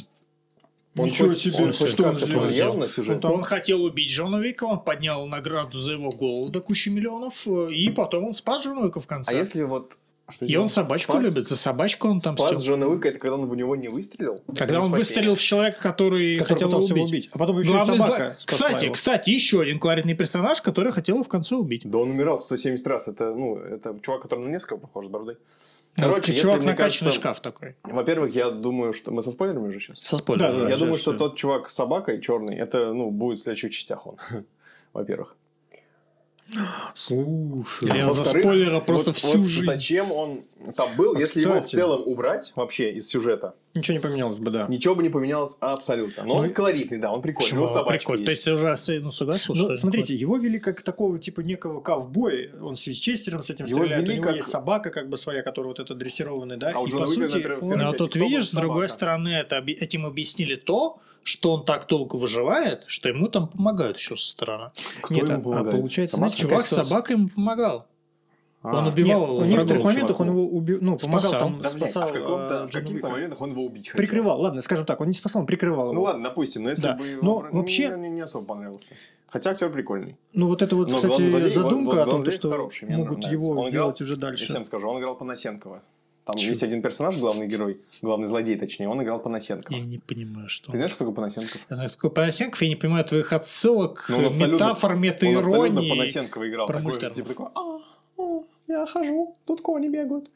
[0.95, 2.77] Он Ничего хоть- себе, он хоть что он сделал?
[2.77, 3.25] на сюжет?
[3.25, 7.73] Он хотел убить Джона Вика, он поднял награду за его голову до кучи миллионов, э,
[7.73, 9.33] и потом он спас Джона Вика в конце.
[9.35, 9.97] А если вот...
[10.29, 12.63] что И он собачку Спас- любит, за собачку он там Спас мстил.
[12.67, 14.43] Джона Уика, это когда он в него не выстрелил?
[14.55, 14.97] Когда он спасение.
[14.97, 17.13] выстрелил в человека, который, который хотел пытался его убить.
[17.13, 17.29] убить.
[17.33, 18.93] А потом еще Главный собака спасла Кстати, его.
[18.93, 21.81] кстати, еще один колоритный персонаж, который хотел его в конце убить.
[21.85, 23.07] Да он умирал 170 раз.
[23.07, 25.37] Это, ну, это чувак, который на несколько похож с бородой.
[25.95, 27.75] Короче, Ну, если, чувак мне накачанный кажется, шкаф такой.
[27.83, 29.11] Во-первых, я думаю, что...
[29.11, 29.99] Мы со спойлерами уже сейчас?
[29.99, 30.51] Со спойлером.
[30.51, 33.43] Да, да, я сейчас думаю, что тот чувак с собакой черный, это, ну, будет в
[33.43, 34.17] следующих частях он.
[34.93, 35.35] Во-первых.
[36.95, 37.87] Слушай.
[37.97, 39.65] Я за Во-вторых, спойлера просто вот- всю вот жизнь.
[39.65, 40.41] Зачем он
[40.75, 41.75] там был, А, если его в кстати.
[41.75, 44.67] целом убрать вообще из сюжета, Ничего не поменялось бы, да.
[44.69, 46.23] ничего бы не поменялось абсолютно.
[46.23, 47.63] Но Ну он колоритный, да, он прикольный.
[47.63, 48.21] У собачка Прикольно.
[48.21, 48.25] есть.
[48.25, 51.81] То есть ты уже ну, согласился, Ну, что смотрите, его вели как такого типа некого
[51.81, 52.49] ковбоя.
[52.61, 54.03] Он с Винчестером с этим Его стреляет.
[54.03, 56.71] У вели него как- есть собака как бы своя, которая вот эта дрессированная, да.
[56.75, 58.49] А у и Джона по Уика, сути, например, в он- первой Ну, а тут видишь,
[58.49, 58.93] с другой собака?
[58.93, 64.15] стороны, это этим объяснили то, что он так долго выживает, что ему там помогают еще
[64.17, 64.71] со стороны.
[65.01, 65.71] Кто Нет, ему а- а помогает?
[65.77, 66.29] получается, Собака?
[66.29, 67.87] знаете, Чувак с собакой ему помогал.
[68.61, 68.77] А.
[68.77, 71.39] Он Нет, убивал в некоторых моментах он его убил, ну, помогал Спасал.
[71.41, 73.97] там, Да, блин, спасал а в каком-то- э, в каких-то моментах он его убить хотел.
[74.05, 75.93] Прикрывал, ладно, скажем так, он не спасал, он прикрывал его.
[75.93, 76.93] Ну ладно, допустим, но если Да.
[76.95, 78.95] бы его Но бра- вообще- мне не особо понравился.
[79.27, 80.15] Хотя актер прикольный.
[80.33, 83.19] Ну вот это вот, Но кстати, главный злодей- задумка вот о том, что хороший, могут
[83.19, 83.31] нравится.
[83.31, 84.45] его Он сделать играл- уже Я дальше.
[84.49, 85.81] всем скажу, он играл Панасенкова.
[86.25, 89.75] Там есть один персонаж, главный герой, главный злодей, точнее, он играл Панасенкова.
[89.75, 90.71] Я не понимаю, что...
[90.71, 91.59] Ты знаешь, кто такой Панасенков?
[91.69, 95.89] Я знаю, кто такой Панасенков, я не понимаю твоих отсылок, Ну, метафор, Он абсолютно метаиронии.
[95.89, 96.67] Панасенкова играл.
[96.67, 97.79] про Такой, типа такой, «А,
[98.17, 100.29] о, я хожу, тут кони бегают.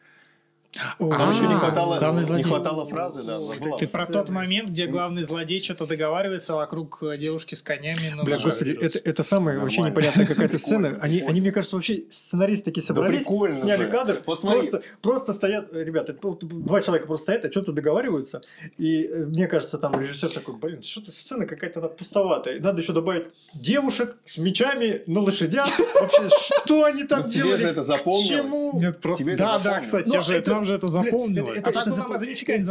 [0.99, 2.43] Там еще не хватало, главный не злодей.
[2.43, 3.77] хватало фразы, да, забыл.
[3.77, 8.13] Ты про тот момент, где главный злодей что-то договаривается вокруг э, девушки с конями.
[8.15, 10.97] на Бля, господи, это, это самая вообще непонятная какая-то сцена.
[11.01, 13.89] Они, они, мне кажется, вообще сценаристы такие собрались, прикольно сняли же.
[13.89, 14.59] кадр, Вот смотри.
[14.61, 18.41] просто, просто стоят, ребята, два человека просто стоят, о чем-то договариваются,
[18.77, 22.93] и э, мне кажется, там режиссер такой, блин, что-то сцена какая-то она пустоватая, надо еще
[22.93, 25.67] добавить девушек с мечами на лошадях,
[25.99, 28.73] вообще, что они там Ну, тебе делали, же это запомнилось.
[28.81, 29.23] Нет, просто...
[29.37, 31.57] Да, да, кстати, я же, это- же это запомнилось.
[31.57, 32.21] это- а это запом-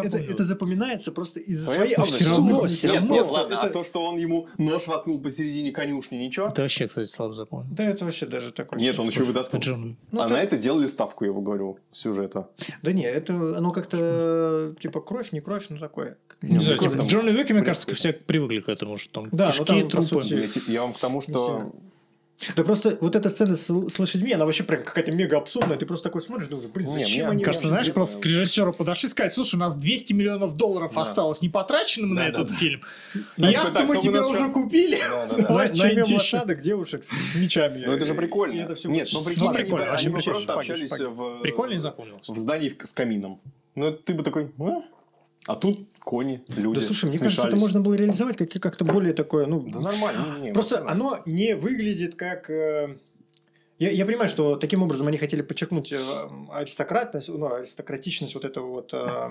[0.07, 2.77] это это- запоминается просто из-за Своей абсурдности.
[2.77, 6.17] Всё Нет, равно, нет, ладно, Это- а то, что он ему нож воткнул посередине конюшни,
[6.17, 6.47] ничего?
[6.47, 7.69] Это вообще, кстати, слабо запомнил.
[7.75, 8.79] Да, это вообще даже такое.
[8.79, 9.61] Нет, он еще вытаскивал.
[9.61, 9.97] Джон.
[10.13, 12.49] Ну, а так- на это делали ставку, я говорю, сюжета.
[12.83, 16.17] Да не, это оно как-то типа кровь, не кровь, ну такое.
[16.43, 19.29] Не знаю, ну, типа, там- Джон Уик, мне кажется, все привыкли к этому, что там
[19.33, 20.03] Да, ну, кишки, трупы.
[20.03, 21.73] сути, Я, те- я вам к тому, что...
[22.55, 25.79] Да просто вот эта сцена с, с лошадьми, она вообще прям какая-то мега абсурдная.
[25.79, 27.43] Ты просто такой смотришь, думаешь, блин, Не, зачем мне они...
[27.45, 31.01] Кажется, знаешь, просто к режиссеру подошли и сказали, слушай, у нас 200 миллионов долларов Да.
[31.01, 32.57] осталось не потраченным на Да, этот да, да.
[32.59, 32.81] фильм.
[33.39, 34.99] Ну, Яхту мы тебе уже всё- купили.
[34.99, 35.65] Да, да, да.
[35.65, 36.15] Еще.
[36.15, 37.83] лошадок, девушек с, мечами.
[37.87, 38.61] Ну это же прикольно.
[38.61, 39.55] это все Нет, ну Ну, прикольно.
[39.55, 41.41] прикольно, они, просто общались в...
[41.41, 42.29] Прикольно не запомнилось.
[42.29, 43.41] В здании с камином.
[43.75, 44.53] Ну ты бы такой...
[44.59, 44.83] «А?»
[45.49, 47.61] А тут кони, люди Да слушай, мне кажется, это смешались.
[47.63, 49.67] можно было реализовать как- как-то более такое, ну...
[49.69, 50.19] Да нормально.
[50.39, 52.49] не, не, Просто мне оно не выглядит как...
[52.49, 52.97] э,
[53.81, 55.99] Я, я понимаю, что таким образом они хотели подчеркнуть э,
[56.55, 59.31] аристократность, ну, аристократичность вот этого вот э,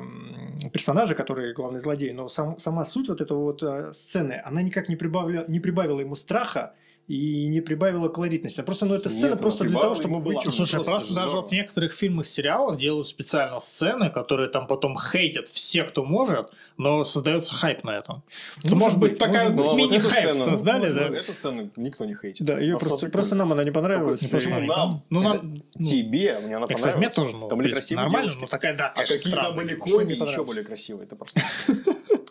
[0.73, 4.89] персонажа, который главный злодей, но сам, сама суть вот этого вот э, сцены, она никак
[4.89, 6.73] не прибавила, не прибавила ему страха
[7.07, 8.61] и не прибавила колоритности.
[8.61, 10.41] А просто, ну, эта сцена Нет, просто для того, чтобы была.
[10.41, 14.65] Слушай, просто просто же даже вот в некоторых фильмах, сериалах делают специально сцены, которые там
[14.65, 18.23] потом хейтят все, кто может, но создается хайп на этом.
[18.63, 21.07] Может Ну, может быть, быть, такая может Ну, а мини-хайп сцену- создали, да?
[21.15, 22.45] Эту сцену никто не хейтит.
[22.45, 24.27] Да, ее Пошло просто, просто нам она не понравилась.
[24.27, 25.03] Почему И- нам?
[25.11, 27.15] Ну, нам- ну, Тебе, мне она Я, кстати, мне понравилась.
[27.15, 28.41] тоже, ну, Там были красивые нормально, девушки.
[28.41, 31.05] но такая, да, А какие там были кони, еще более красивые.
[31.05, 31.39] Это просто...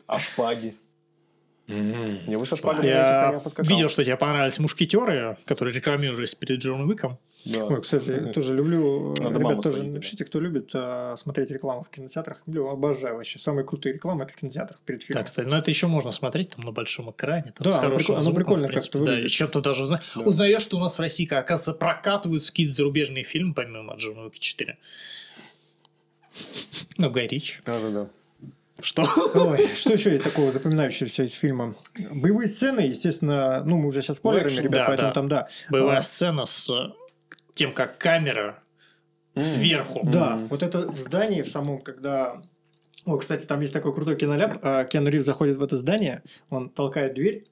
[0.06, 0.74] А шпаги?
[1.66, 3.70] Я со шпагой на этих Я поскакал.
[3.74, 7.18] видел, что тебе понравились мушкетеры, которые рекламировались перед Джоном Уиком.
[7.46, 7.66] Да.
[7.66, 9.14] Ой, кстати, я тоже люблю.
[9.18, 12.40] Надо Ребят, тоже сводить, напишите, кто любит э, смотреть рекламу в кинотеатрах.
[12.46, 13.38] Люблю, обожаю вообще.
[13.38, 15.20] Самые крутые рекламы это в кинотеатрах перед фильмом.
[15.20, 17.82] Так, кстати, но это еще можно смотреть там на большом экране, там, Да, с оно
[17.88, 20.20] хорошим прикольно- оно звуком, прикольно в принципе, как-то да, чем-то даже узна- Да.
[20.22, 24.78] узнаешь, что у нас в России, оказывается, прокатывают какие-то зарубежные фильмы, помимо Джона Уика 4.
[26.96, 27.60] Ну, Гай Рич.
[27.66, 28.08] Да-да-да.
[28.80, 29.04] Что?
[29.34, 31.76] Ой, что еще есть такого запоминающегося из фильма?
[32.10, 35.14] Боевые сцены, естественно, ну, мы уже сейчас спойлерами, экшен, ребят, да, поэтому да.
[35.14, 35.48] там, да.
[35.70, 36.72] Боевая А, сцена с
[37.54, 38.58] тем, как камера
[39.36, 40.00] сверху.
[40.04, 42.42] Да, вот это в здании в самом, когда...
[43.04, 44.58] О, кстати, там есть такой крутой киноляп.
[44.62, 47.44] а, Киану Ривз заходит в это здание, он толкает дверь,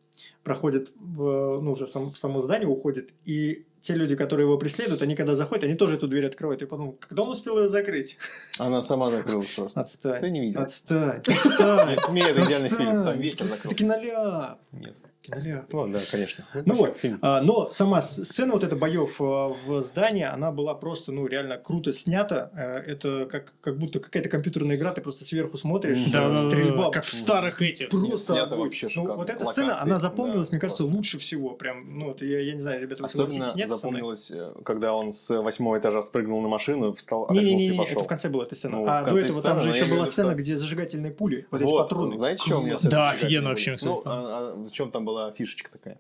[0.44, 5.02] проходит в, ну, уже сам, в само здание, уходит, и те люди, которые его преследуют,
[5.02, 6.62] они когда заходят, они тоже эту дверь открывают.
[6.62, 8.16] И потом, когда он успел ее закрыть?
[8.58, 9.80] Она сама закрылась просто.
[9.80, 10.20] Отстань.
[10.20, 10.62] Ты не видел.
[10.62, 11.20] Отстань.
[11.26, 11.90] Отстань.
[11.90, 13.04] Не смей, это идеальный фильм.
[13.04, 13.64] Там ветер закрыл.
[13.64, 14.58] Это киноляп.
[14.70, 14.96] Нет.
[15.22, 15.72] Киноляп.
[15.72, 16.44] Ну да, конечно.
[16.64, 17.18] Ну вот, фильм.
[17.22, 21.58] а, но сама сцена вот эта боев а, в здании, она была просто, ну, реально
[21.58, 22.50] круто снята.
[22.54, 26.36] Э, Это как, как будто какая-то компьютерная игра, ты просто сверху смотришь, Да, э, Да,
[26.36, 26.90] стрельба.
[26.90, 27.88] как в старых этих.
[27.90, 30.96] Просто Снято вообще Ну, вот эта Локации, сцена, она запомнилась, да, мне кажется, просто.
[30.96, 31.50] лучше всего.
[31.50, 33.68] Прям, ну, это я, я не знаю, ребята, вы Особенно нет?
[33.68, 37.94] запомнилось, э, когда он с восьмого этажа спрыгнул на машину, встал, отряхнулся и Не-не-не, пошел.
[37.94, 38.78] это в конце была эта сцена.
[38.78, 41.68] Ну, а до этого там же я еще была сцена, где зажигательные пули, вот, эти
[41.70, 42.16] Вот, патроны.
[42.16, 45.98] знаете, что у меня Да, офигенно вообще, Ну, а- в чем там была фишечка такая?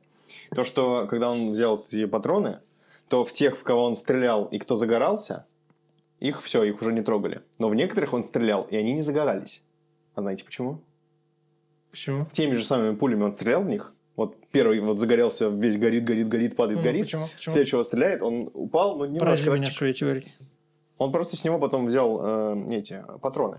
[0.54, 2.60] То, что когда он взял эти патроны,
[3.08, 5.44] то в тех, в кого он стрелял и кто загорался,
[6.18, 7.42] их все, их уже не трогали.
[7.58, 9.62] Но в некоторых он стрелял, и они не загорались.
[10.14, 10.80] А знаете почему?
[11.90, 12.26] Почему?
[12.32, 13.92] Теми же самыми пулями он стрелял в них.
[14.16, 17.04] Вот первый вот загорелся, весь горит, горит, горит, падает, Ну, горит.
[17.04, 17.28] Почему?
[17.34, 17.52] Почему?
[17.52, 20.32] Следующего стреляет, он упал, но Поразили меня своей теорией.
[20.98, 23.58] Он просто с него потом взял э, эти патроны.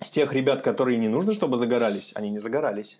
[0.00, 2.98] С тех ребят, которые не нужно, чтобы загорались, они не загорались.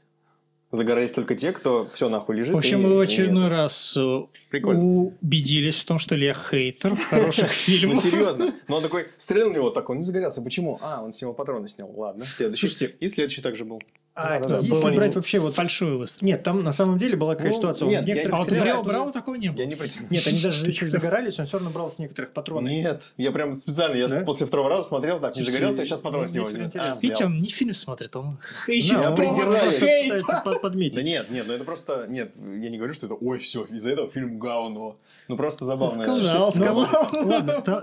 [0.73, 2.53] Загорались только те, кто все нахуй лежит.
[2.55, 4.83] В общем, мы в очередной раз э, Прикольно.
[5.23, 7.97] убедились в том, что Илья хейтер хороших Ну, фильмов.
[7.99, 8.53] серьезно.
[8.67, 10.43] Но он такой, стрелял в него, так он не загорелся.
[10.43, 10.79] Почему?
[10.83, 11.91] А, он с него патроны снял.
[11.97, 12.67] Ладно, следующий.
[12.67, 12.97] Слушайте.
[12.99, 13.81] И следующий также был.
[14.19, 15.55] А Да-да-да, если брать вообще вот...
[15.55, 16.27] Фальшивый выстрел.
[16.27, 17.87] Нет, там на самом деле была такая Ну, ситуация.
[17.87, 19.61] нет, в я- некоторых А вот в стрелялись- Браво Браво такого не было.
[19.61, 19.75] Я не.
[20.11, 22.71] Нет, они даже если загорались, он все равно брал с некоторых патронов.
[22.71, 24.21] Нет, я прям специально, я Да?
[24.23, 26.69] после второго раза смотрел, так, не загорелся, я сейчас патроны мне с него
[27.03, 30.97] Видите, он не фильм смотрит, он Да, ищет повод подметить.
[30.97, 33.91] Да нет, нет, ну это просто, нет, я не говорю, что это, ой, все, из-за
[33.91, 34.97] этого фильм говно.
[35.29, 36.03] Ну просто забавно.
[36.03, 36.87] Сказал, Ну, сказал.
[37.27, 37.83] Ладно,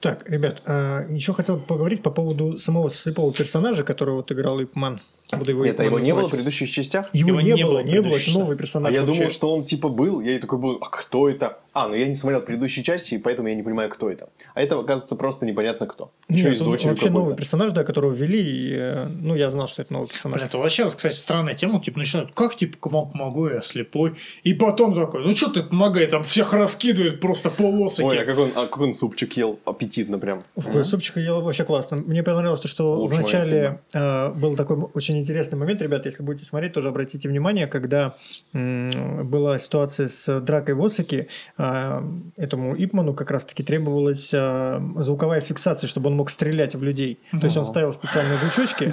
[0.00, 0.62] Так, ребят,
[1.08, 5.00] еще хотел поговорить по поводу самого слепого персонажа, которого вот играл Ипман.
[5.36, 7.10] Буду его Это Ипман его не было в предыдущих частях?
[7.12, 8.90] Его, Его не, не было, не было, это новый персонаж.
[8.90, 9.16] А я вообще.
[9.16, 10.20] думал, что он типа был.
[10.20, 11.58] Я и такой был, а кто это?
[11.74, 14.30] А, ну я не смотрел предыдущие части, и поэтому я не понимаю, кто это.
[14.54, 16.10] А это, оказывается, просто непонятно кто.
[16.28, 17.20] Еще Нет, есть он дочери вообще какой-то.
[17.20, 20.40] новый персонаж, да, которого ввели, и, э, ну, я знал, что это новый персонаж.
[20.40, 21.80] Блин, это вообще, кстати, странная тема.
[21.80, 24.14] Типа, начинают, как, типа, вам помогу, я слепой.
[24.42, 28.02] И потом такой, ну, что ты помогай, там всех раскидывает просто полосики.
[28.02, 29.60] Ой, а как он, а как он супчик ел?
[29.64, 30.40] Аппетитно прям.
[30.56, 31.98] Ой, супчик ел вообще классно.
[31.98, 36.22] Мне понравилось то, что Лучшего в начале э, был такой очень интересный момент, ребята, если
[36.22, 38.16] будете смотреть, тоже обратите внимание, когда
[38.52, 42.02] была ситуация с дракой в Осаке, э,
[42.36, 47.18] этому Ипману как раз-таки требовалась э, звуковая фиксация, чтобы он мог стрелять в людей.
[47.30, 48.88] То есть он ставил специальные жучочки,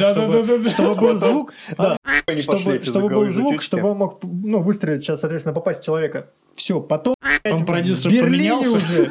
[0.70, 5.82] чтобы, был звук, пошли, чтобы, был звук, чтобы он мог ну, выстрелить сейчас, соответственно, попасть
[5.82, 6.30] в человека.
[6.54, 8.78] Все, потом Там продюсер поменялся.
[8.78, 9.10] уже,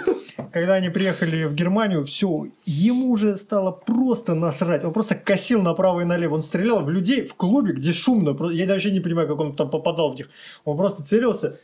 [0.55, 4.85] когда они приехали в Германию, все, ему уже стало просто насрать.
[4.85, 6.37] Он просто косил направо и налево.
[6.37, 8.31] Он стрелял в людей в клубе, где шумно.
[8.53, 10.31] Я вообще не понимаю, как он там попадал в них.
[10.65, 11.59] Он просто целился.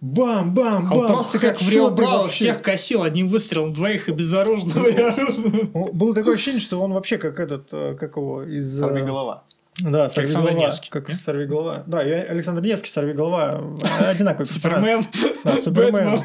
[0.00, 1.06] Бам, бам, Он бам.
[1.06, 5.68] просто как в Рио Браво всех косил одним выстрелом, двоих и безоружного, и оружного.
[5.74, 8.66] Он- Было такое ощущение, что он вообще как этот, э, как его, из...
[8.82, 9.44] э, Сорви голова.
[9.80, 10.66] Да, Александр сорвиголова.
[10.66, 10.90] Невский.
[10.90, 11.84] Как сорвиголова.
[11.86, 13.76] Да, и Александр Невский, сорвиголова.
[14.08, 15.04] Одинаковый персонаж.
[15.04, 15.04] Супермен.
[15.44, 16.18] Да, Супермен.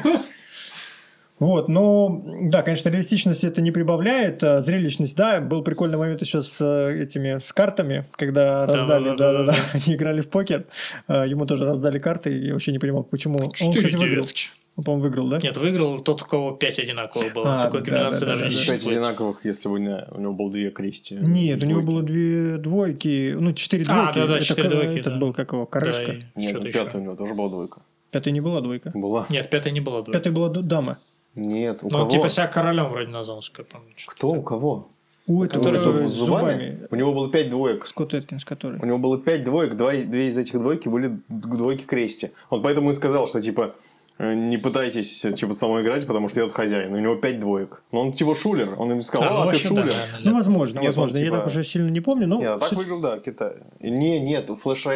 [1.38, 6.42] Вот, но, да, конечно, реалистичности это не прибавляет, а зрелищность, да, был прикольный момент еще
[6.42, 10.64] с э, этими, с картами, когда раздали, да-да-да, они играли в покер,
[11.06, 13.38] а, ему тоже раздали карты, и я вообще не понимал, почему.
[13.38, 14.02] Он, кстати, выиграл.
[14.02, 14.48] девятки.
[14.76, 15.38] Он, по-моему, выиграл, да?
[15.42, 17.60] Нет, выиграл тот, у кого 5 одинаковых было.
[17.60, 18.56] А, Такой да, комбинации да, даже да, не да.
[18.58, 18.96] Пять существует.
[18.96, 21.14] одинаковых, если бы не- у него было две крести.
[21.20, 21.86] Нет, у него Двойки.
[21.92, 24.18] было две двойки, ну, четыре А, двойки.
[24.20, 25.18] да-да, Это четыре ка- двойки, Этот да.
[25.18, 26.12] был, как его, Да, корешка.
[26.12, 27.80] и Нет, пятая у него тоже была двойка.
[28.12, 28.90] Пятая не была двойка.
[28.94, 29.26] Была.
[29.30, 30.12] Нет, пятая не была двойка.
[30.12, 30.98] Пятая была дама.
[31.38, 32.02] Нет, у Ну, кого?
[32.04, 33.88] он типа себя королем вроде назвал, я помню.
[34.06, 34.28] Кто?
[34.30, 34.88] У кого?
[35.26, 36.06] У этого Который с зубами?
[36.06, 36.78] зубами.
[36.90, 37.86] У него было пять двоек.
[37.86, 38.80] Скотт Эткинс, который.
[38.80, 42.30] У него было пять двоек, два, из- две из этих двойки были двойки крести.
[42.48, 43.74] Он поэтому и сказал, что типа
[44.18, 46.94] э, не пытайтесь э, типа со мной играть, потому что я тут хозяин.
[46.94, 47.82] У него пять двоек.
[47.92, 48.74] Но он типа шулер.
[48.80, 49.84] Он им сказал, А, ну а, ты вообще, да, шулер.
[49.84, 50.36] наверное, Ну, да.
[50.36, 51.16] возможно, Нет, возможно.
[51.16, 53.18] он, Я типа- так уже сильно не помню, но Нет, а так суть- выиграл, да,
[53.18, 53.52] Китай.
[53.80, 54.90] Не, нет, у Флэш у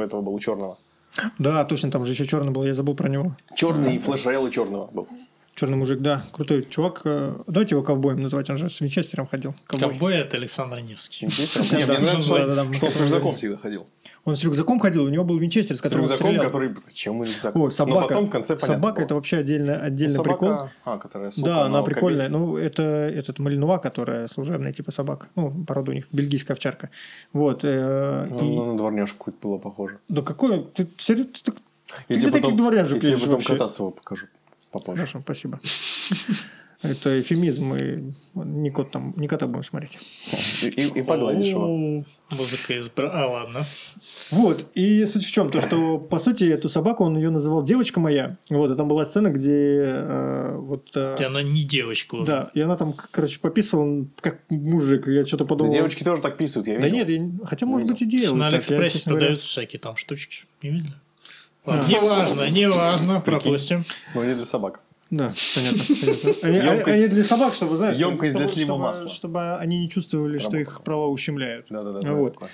[0.00, 0.76] этого был у черного.
[1.38, 3.34] Да, точно, там же еще черный был, я забыл про него.
[3.56, 5.08] Черный и Флэш черного был.
[5.58, 7.00] Черный мужик, да, крутой чувак.
[7.04, 9.56] Э, Давайте его ковбоем называть, он же с Винчестером ходил.
[9.66, 9.88] Ковбой.
[9.88, 11.26] Ковбой это Александр Невский.
[11.26, 13.84] Он с рюкзаком всегда ходил.
[14.24, 16.46] Он с рюкзаком ходил, у него был Винчестер, с С которым он рюкзаком, стрелял.
[16.46, 16.74] который...
[16.76, 17.56] Зачем рюкзак?
[17.56, 18.06] О, Но собака.
[18.06, 20.68] потом в конце понятно собака это вообще отдельно, отдельный Собака, прикол.
[20.84, 22.28] А, которая сука, Да, она на прикольная.
[22.28, 25.26] Ну, это этот малинуа, которая служебная типа собака.
[25.34, 26.90] Ну, порода у них бельгийская овчарка.
[27.32, 27.64] Вот.
[27.64, 29.98] э, и- Ну, на дворняжку какую-то было похоже.
[30.08, 30.66] Да какой?
[30.72, 31.52] Ты, ты, ты
[32.08, 34.26] где тебе таких потом- дворяжек Я тебе потом кота своего покажу
[34.70, 34.96] попозже.
[34.98, 35.60] Хорошо, спасибо.
[36.80, 39.98] Это эфемизм, и не кот там, не кота будем смотреть.
[40.62, 42.04] И, и- и погладишь его.
[42.30, 42.88] Музыка из...
[42.96, 43.64] А, ладно.
[44.30, 45.50] Вот, и суть в чем?
[45.50, 48.36] То, что, по сути, эту собаку он ее называл «девочка моя».
[48.48, 49.50] Вот, и там была сцена, где
[49.86, 50.96] э, вот...
[50.96, 52.26] э, она не девочка уже.
[52.26, 55.08] да, и она там, короче, пописала, как мужик.
[55.08, 55.72] Я что-то Да подумал...
[55.72, 56.98] девочки тоже так писают, я Да видел.
[56.98, 57.08] нет,
[57.40, 58.36] я- хотя, может быть, и делают.
[58.38, 60.44] На Алиэкспрессе продаются всякие там штучки.
[60.62, 60.92] Не видели?
[61.74, 63.84] Неважно, неважно, пропустим.
[64.14, 64.80] Но не для собак.
[65.10, 65.94] Да, понятно.
[66.42, 66.70] понятно.
[66.70, 69.08] Они, они для собак, чтобы, знаешь, ёмкость чтобы, для слива чтобы- масла.
[69.08, 71.66] чтобы они не чувствовали, что их права ущемляют.
[71.70, 72.34] Да-да-да, знаю Вот.
[72.34, 72.50] такое.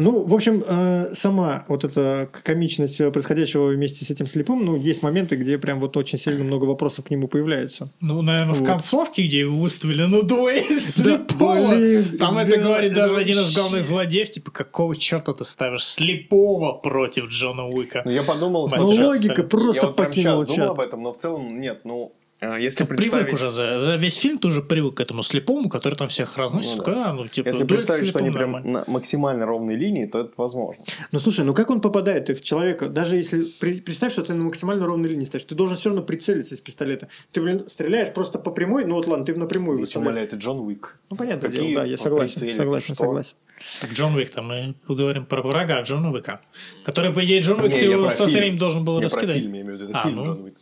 [0.00, 5.02] Ну, в общем, э, сама вот эта комичность происходящего вместе с этим слепым, ну, есть
[5.02, 7.88] моменты, где прям вот очень сильно много вопросов к нему появляется.
[8.00, 8.66] Ну, наверное, в Вот.
[8.66, 11.68] концовке, где его выставили на дуэль слепого.
[11.74, 13.60] блин, Там да, это говорит даже один из вообще.
[13.60, 18.02] главных злодеев, типа, какого черта ты ставишь слепого против Джона Уика?
[18.04, 21.16] Ну, я подумал, Ну, логика просто я вот покинула сейчас думал об этом, но в
[21.16, 21.80] целом нет.
[21.84, 23.12] Ну, если Ты представить...
[23.26, 26.36] привык уже за, за весь фильм, ты уже привык к этому слепому, который там всех
[26.38, 26.76] разносит.
[26.76, 28.84] Ну Такой, а, ну, типа, Если представить, что они слепым прям нормально.
[28.86, 30.82] на максимально ровной линии, то это возможно.
[31.12, 32.88] Ну, слушай, ну как он попадает в человека?
[32.88, 33.44] Даже если...
[33.44, 36.60] при- представь, что ты на максимально ровной линии стоишь, ты должен все равно прицелиться из
[36.62, 37.08] пистолета.
[37.32, 40.06] Ты, блин, стреляешь просто по прямой, ну вот ладно, ты напрямую Здесь выстрелишь.
[40.06, 40.98] умоляет и Джон Уик.
[41.10, 43.04] Ну, понятное Какие дело, да, я согласен, согласен, что?
[43.04, 43.36] согласен.
[43.82, 46.40] Так, Джон Уик, там мы поговорим про врага Джона Уика,
[46.84, 49.00] который, по идее, Джон Уик, Не, ты я его про со временем должен был Не
[49.00, 49.36] про раскидать.
[49.36, 50.24] фильм, я имею в виду, это А, фильм ну.
[50.24, 50.54] Джон Уик.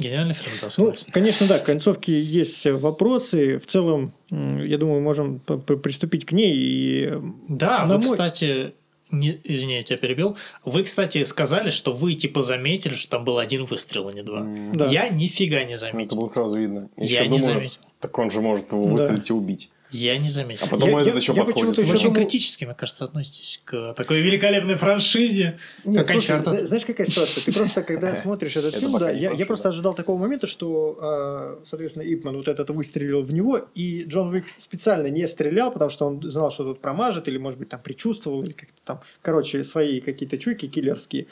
[0.00, 3.58] Гениальный фильм, да, Ну, конечно, да, к концовке есть вопросы.
[3.58, 6.54] В целом, я думаю, можем приступить к ней.
[6.56, 7.12] И,
[7.48, 8.72] Да, на вы, мой- кстати,
[9.10, 10.36] не, извини, я тебя перебил.
[10.64, 14.46] Вы, кстати, сказали, что вы типа заметили, что там был один выстрел, а не два.
[14.72, 14.86] Да.
[14.86, 16.16] Я нифига не Ну, Это заметил.
[16.16, 16.88] было сразу видно.
[16.96, 17.80] Я Еще не думаю, заметил.
[18.00, 18.92] Так он же может его Да.
[18.92, 19.70] выстрелить и убить.
[19.92, 20.66] Я не заметил.
[20.66, 21.76] А потом Я- этот я- еще я подходит.
[21.76, 26.36] Вы еще очень думал- критически, мне кажется, относитесь к такой великолепной франшизе, Нет, как слушай,
[26.36, 26.42] Uncharted.
[26.44, 27.44] зна- знаешь, какая ситуация?
[27.44, 31.64] Ты просто, когда смотришь этот Это фильм, да, я, просто ожидал такого момента, что, э,
[31.64, 36.06] соответственно, Ипман вот этот выстрелил в него, и Джон Уик специально не стрелял, потому что
[36.06, 40.00] он знал, что тут промажет, или, может быть, там предчувствовал, или как-то там, короче, свои
[40.00, 41.26] какие-то чуйки киллерские.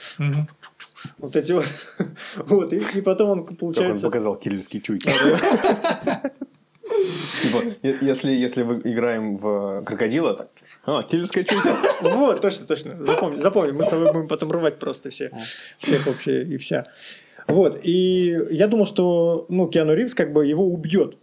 [1.19, 1.65] Вот эти вот.
[2.37, 4.07] Вот, и, потом он, Как он получается...
[4.07, 5.09] показал киллерские чуйки.
[7.43, 10.49] Типа, если, если мы играем в крокодила, так,
[10.85, 11.77] а, киллерская чуйка.
[12.03, 13.03] Вот, точно, точно.
[13.03, 13.73] Запомни, запомни.
[13.73, 15.31] Мы с тобой будем потом рвать просто все.
[15.79, 16.87] Всех вообще и вся.
[17.47, 17.79] Вот.
[17.83, 21.17] И я думал, что ну, Киану Ривз как бы его убьет.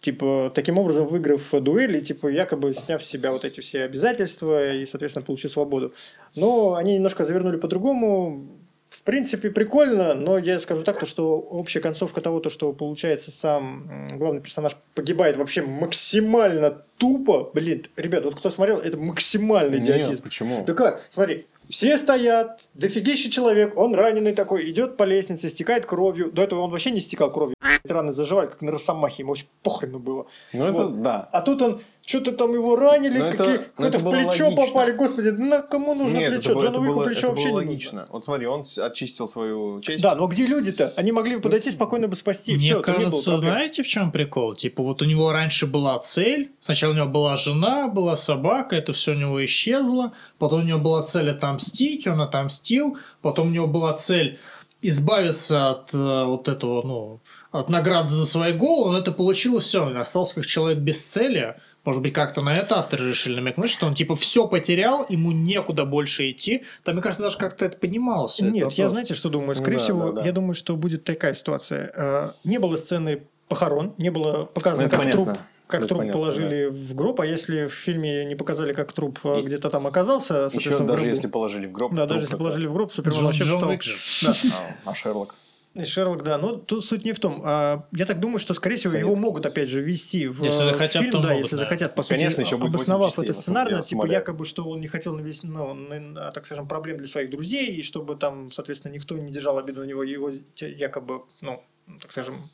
[0.00, 4.74] Типа, таким образом, выиграв дуэль, и, типа, якобы сняв с себя вот эти все обязательства
[4.74, 5.94] и, соответственно, получив свободу.
[6.34, 8.61] Но они немножко завернули по-другому.
[8.92, 13.30] В принципе, прикольно, но я скажу так, то, что общая концовка того, то, что получается
[13.30, 17.50] сам главный персонаж погибает вообще максимально тупо.
[17.54, 20.10] Блин, ребят, вот кто смотрел, это максимальный идиотизм.
[20.10, 20.64] Нет, почему?
[20.66, 21.02] Да как?
[21.08, 26.30] Смотри, все стоят, дофигищий человек, он раненый такой, идет по лестнице, стекает кровью.
[26.30, 27.56] До этого он вообще не стекал кровью.
[27.84, 30.26] Раны заживали, как на росомахе, ему вообще похрену было.
[30.52, 31.02] Ну, это Вот.
[31.02, 31.28] да.
[31.32, 34.44] А тут он, что-то там его ранили, Но это- какие, но какое-то это в плечо
[34.44, 34.66] логично.
[34.66, 34.92] попали.
[34.92, 36.52] Господи, на кому нужно Нет, плечо?
[36.52, 38.00] это, Джону это Уику было, плечо это вообще было не логично.
[38.02, 38.12] нужно.
[38.12, 40.00] Вот смотри, он очистил свою честь.
[40.02, 40.92] Да, но где люди-то?
[40.96, 42.54] Они могли бы подойти спокойно бы спасти.
[42.54, 44.54] Мне это было кажется, знаете, в чем прикол?
[44.54, 46.52] Типа, вот у него раньше была цель.
[46.60, 50.12] Сначала у него была жена, была собака, это все у него исчезло.
[50.38, 52.96] Потом у него была цель отомстить, он отомстил.
[53.22, 54.38] Потом у него была цель
[54.82, 59.84] избавиться от э, вот этого, ну, от награды за свои голову, но это получилось все.
[59.86, 61.56] Он остался как человек без цели.
[61.84, 65.84] Может быть, как-то на это авторы решили намекнуть, что он типа все потерял, ему некуда
[65.84, 66.64] больше идти.
[66.84, 68.40] Там, мне кажется, даже как-то это понималось.
[68.40, 68.90] Нет, я вопрос.
[68.92, 69.48] знаете, что думаю?
[69.48, 70.26] Ну Скорее да, всего, да, да.
[70.26, 71.92] я думаю, что будет такая ситуация.
[71.96, 75.24] Э, Не было сцены похорон, не было показано, Ну, это как понятно.
[75.34, 75.38] труп,
[75.72, 79.18] как Это труп понятно, положили в гроб, а если в фильме не показали, как труп
[79.24, 81.04] э, И- где-то там оказался, Еще даже гробу.
[81.04, 81.90] если положили в гроб.
[81.92, 84.34] Да, труп даже если положили в гроб, Супермен Джон, вообще Джон встал.
[84.50, 84.76] Да.
[84.84, 85.34] А, а Шерлок?
[85.74, 86.36] И Шерлок, да.
[86.36, 87.40] Но тут суть не в том.
[87.46, 89.22] А, Я так думаю, что, скорее всего, его Советский.
[89.24, 91.60] могут, опять же, ввести в Если захотят, фильм, то да, могут, если да.
[91.62, 94.18] захотят, по сути, Конечно, еще будет обосновав 8 частей, это сценарно, типа, умоляю.
[94.20, 97.80] якобы, что он не хотел навести, ну, на- так скажем, проблем для своих друзей, и
[97.82, 100.30] чтобы там, соответственно, никто не держал обиду на него, его
[100.60, 101.62] якобы, ну,
[102.02, 102.50] так скажем,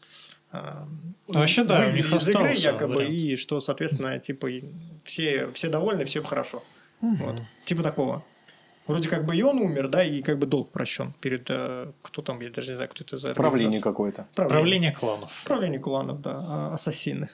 [1.28, 3.14] Вообще, да, у вывели них из игры, якобы, вариант.
[3.14, 4.48] и что, соответственно, типа,
[5.04, 6.62] все, все довольны, всем хорошо.
[7.00, 7.42] Вот.
[7.64, 8.24] Типа такого.
[8.86, 11.50] Вроде как бы и он умер, да, и как бы долг прощен перед...
[11.50, 14.26] э, кто там, я даже не знаю, кто это за Правление какое-то.
[14.34, 14.50] Правление.
[14.56, 15.42] Правление кланов.
[15.44, 16.30] Правление кланов, да.
[16.40, 17.28] а, Ассасины.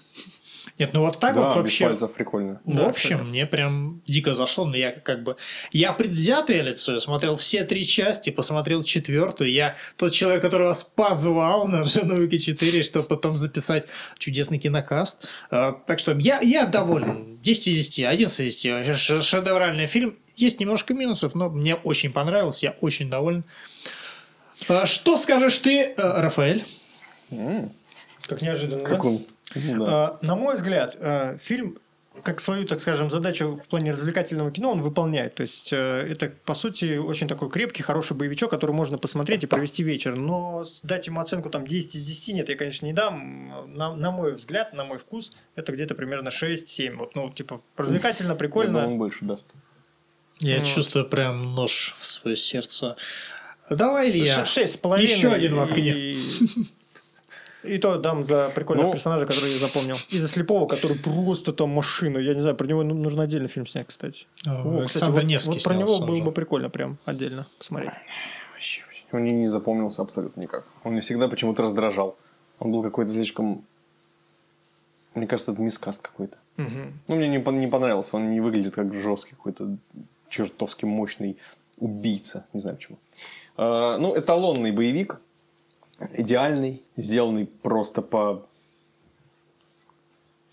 [0.79, 1.85] Нет, ну вот так да, вот без вообще.
[1.87, 2.61] пальцев прикольно.
[2.65, 3.29] В Да, общем, кстати.
[3.29, 5.37] мне прям дико зашло, но я как бы...
[5.73, 9.53] Я предвзятое лицо, я смотрел все три части, посмотрел четвертую.
[9.53, 13.87] Я тот человек, который вас позвал на Уика 4, чтобы потом записать
[14.19, 15.29] чудесный кинокаст.
[15.51, 17.39] А, Так что я, я доволен.
[17.43, 18.97] 10 из 10, 11 из 10.
[18.99, 20.17] Ш- Шедевральный фильм.
[20.35, 23.45] Есть немножко минусов, но мне очень понравился, я очень доволен.
[24.69, 26.65] А, Что скажешь ты, э, Рафаэль?
[28.27, 29.09] Как неожиданно, Как да?
[29.09, 29.21] он...
[29.55, 30.07] ну да.
[30.07, 31.79] А, на мой взгляд, а, фильм
[32.23, 35.35] как свою, так скажем, задачу в плане развлекательного кино он выполняет.
[35.35, 35.77] То есть, э,
[36.09, 40.15] это, по сути, очень такой крепкий, хороший боевичок, который можно посмотреть и провести вечер.
[40.17, 43.75] Но дать ему оценку там 10 из 10 нет, я, конечно, не дам.
[43.77, 46.95] На, на мой взгляд, на мой вкус, это где-то примерно 6-7.
[46.95, 48.87] Вот, ну, типа, развлекательно, Я прикольно.
[48.87, 49.53] он больше даст.
[50.39, 50.65] Я Ну.
[50.65, 52.97] чувствую прям нож в свое сердце.
[53.71, 54.47] Давай, Илья.
[54.47, 55.11] Шесть с половиной.
[55.11, 55.63] Еще один в
[57.67, 58.93] и- то дам за прикольного Ну.
[58.93, 59.97] персонажа, который я запомнил.
[60.11, 62.19] И за слепого, который просто там машина.
[62.19, 64.27] Я не знаю, про него ну- нужно отдельный фильм снять, кстати.
[64.47, 66.25] О, О, кстати, вот- Невский вот про него было уже.
[66.25, 67.91] бы прикольно прям отдельно посмотреть.
[68.53, 69.05] Вообще, вообще.
[69.13, 70.65] Он мне не запомнился абсолютно никак.
[70.85, 72.17] Он мне всегда почему-то раздражал.
[72.59, 73.65] Он был какой-то слишком...
[75.15, 76.37] Мне кажется, это мискаст какой-то.
[76.57, 77.01] Мгм.
[77.09, 78.17] Ну, мне не, не понравился.
[78.17, 79.77] Он не выглядит как жесткий какой-то
[80.29, 81.37] чертовски мощный
[81.79, 82.47] убийца.
[82.53, 82.99] Не знаю почему.
[83.57, 85.21] А, ну, эталонный боевик.
[86.13, 86.83] Идеальный.
[86.97, 88.47] Сделанный просто по,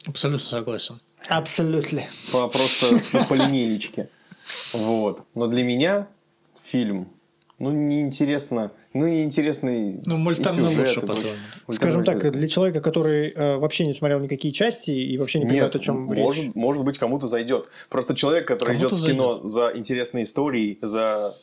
[0.07, 0.99] Абсолютно согласен.
[1.29, 2.01] Абсолютно.
[2.31, 2.99] по просто
[3.29, 4.09] по, линеечке.
[4.73, 5.23] Вот.
[5.35, 6.07] Но для меня
[6.61, 7.09] фильм,
[7.59, 8.71] ну, неинтересно.
[8.93, 11.15] Ну, неинтересный Ну, сюжет, лучше, мультяшно
[11.71, 15.73] Скажем так, для человека, который э, вообще не смотрел никакие части и вообще не понимает,
[15.73, 16.55] Нет, о чем может, речь.
[16.55, 17.69] может быть, кому-то зайдет.
[17.89, 21.37] Просто человек, который Кому-то идет в кино за интересной историей, за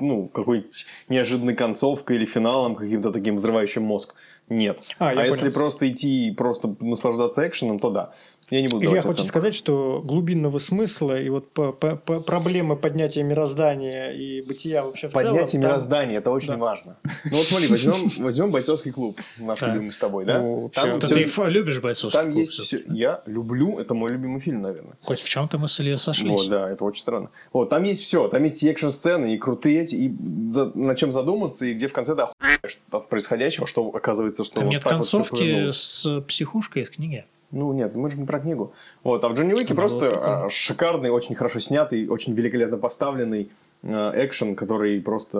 [0.00, 4.14] ну, какой-нибудь неожиданной концовкой или финалом каким-то таким взрывающим мозг.
[4.48, 4.82] нет.
[4.98, 5.54] А, А, если понял.
[5.54, 8.12] просто идти и просто наслаждаться экшеном, то да.
[8.50, 9.28] Я не буду Илья хочет оценку.
[9.28, 15.08] сказать, что глубинного смысла и вот по- по- по- проблемы поднятия мироздания и бытия вообще
[15.08, 15.62] в Поднятие целом...
[15.62, 16.56] там- мироздания, это очень Да.
[16.58, 16.96] важно.
[17.30, 19.74] Ну вот смотри, возьмем, возьмем бойцовский клуб, наш Так.
[19.74, 20.40] любимый с тобой, да?
[20.40, 22.82] Ну, Там, всё- ты любишь бойцовский там клуб есть все.
[22.88, 24.94] Я люблю, это мой любимый фильм, наверное.
[25.02, 26.30] Хоть в чем-то мы с Ильей сошлись.
[26.32, 27.30] Вот, да, это очень странно.
[27.52, 30.14] Вот, там есть все, там есть и экшн-сцены, и крутые эти, и
[30.50, 34.56] за- над чем задуматься, и где в конце ты охуеваешь от происходящего, что оказывается, что
[34.56, 35.76] Там вот нет так вот концовки повернулось.
[35.76, 37.24] с психушкой из книги.
[37.54, 38.72] Ну, нет, мы же не про книгу.
[39.02, 42.76] Вот, а в Джонни Уике Ну, просто это- а, шикарный, очень хорошо снятый, очень великолепно
[42.78, 43.50] поставленный
[43.82, 45.38] э, экшен, который просто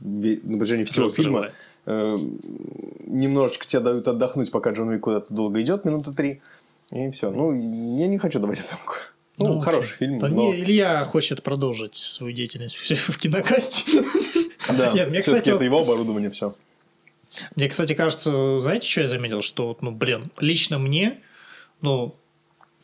[0.00, 1.50] э, на протяжении всего фильма
[1.86, 2.20] Разрывает.
[2.20, 6.40] э, немножечко тебе дают отдохнуть, пока Джон Уик куда-то долго идет, минуты три,
[6.92, 7.30] и все.
[7.30, 8.94] Ну, я не хочу давать оценку.
[9.38, 9.62] Ну, окей.
[9.62, 10.34] хороший фильм, Да но...
[10.52, 12.76] не, Илья хочет продолжить свою деятельность
[13.08, 14.04] в кинокасте.
[14.76, 16.54] Да, Нет, мне, все-таки кстати, это его оборудование, все.
[17.56, 19.40] Мне, кстати, кажется, знаете, что я заметил?
[19.40, 21.18] Что, ну, блин, лично мне,
[21.82, 22.16] ну,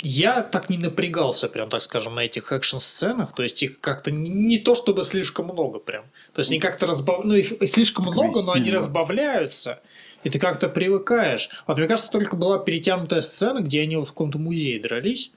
[0.00, 3.34] я так не напрягался, прям, так скажем, на этих экшн-сценах.
[3.34, 6.04] То есть их как-то не, не то, чтобы слишком много прям.
[6.32, 7.24] То есть они как-то разбав...
[7.24, 9.80] Ну, их слишком много, но они разбавляются.
[10.24, 11.48] И ты как-то привыкаешь.
[11.66, 15.32] Вот мне кажется, только была перетянутая сцена, где они вот в каком-то музее дрались.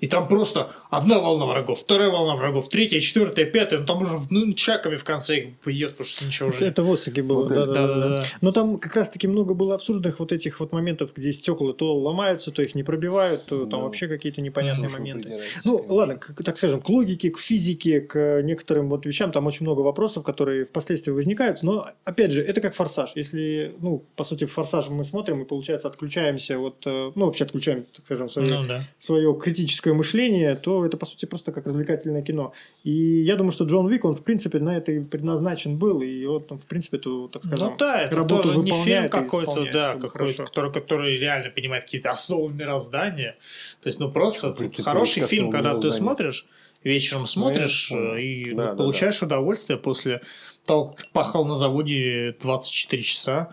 [0.00, 3.80] И там просто одна волна врагов, вторая волна врагов, третья, четвертая, пятая.
[3.80, 6.92] Ну, там уже ну, чаками в конце их бьет, потому что ничего уже Это, в
[6.92, 7.86] Осаке было, Вот да, да, да, да.
[7.98, 8.26] Да-да-да.
[8.40, 12.52] Но там как раз-таки много было абсурдных вот этих вот моментов, где стекла то ломаются,
[12.52, 13.84] то их не пробивают, то там Да.
[13.86, 15.36] вообще какие-то непонятные Ну, моменты.
[15.64, 15.94] Ну, конечно.
[15.96, 19.80] ладно, к- так скажем, к логике, к физике, к некоторым вот вещам там очень много
[19.80, 21.64] вопросов, которые впоследствии возникают.
[21.64, 23.12] Но, опять же, это как форсаж.
[23.16, 27.42] Если, ну, по сути, в форсаж мы смотрим и, получается, отключаемся от, э, ну, вообще
[27.42, 28.80] отключаем, так скажем, свое Ну да.
[28.96, 32.52] свое критическое мышление, то это, по сути, просто как развлекательное кино.
[32.84, 36.26] И я думаю, что Джон Уик, он, в принципе, на это и предназначен был, и
[36.26, 39.66] вот он, в принципе, эту, так скажем, Ну да, это работу тоже не фильм какой-то,
[39.72, 43.36] да, как какой, который, который реально понимает какие-то основы мироздания.
[43.80, 46.46] То есть, ну просто принципе, хороший фильм, когда ты смотришь,
[46.84, 48.14] вечером смотришь понял.
[48.14, 50.20] э, и Да, ну, да, получаешь удовольствие после
[50.64, 53.52] того, как пахал на заводе 24 часа.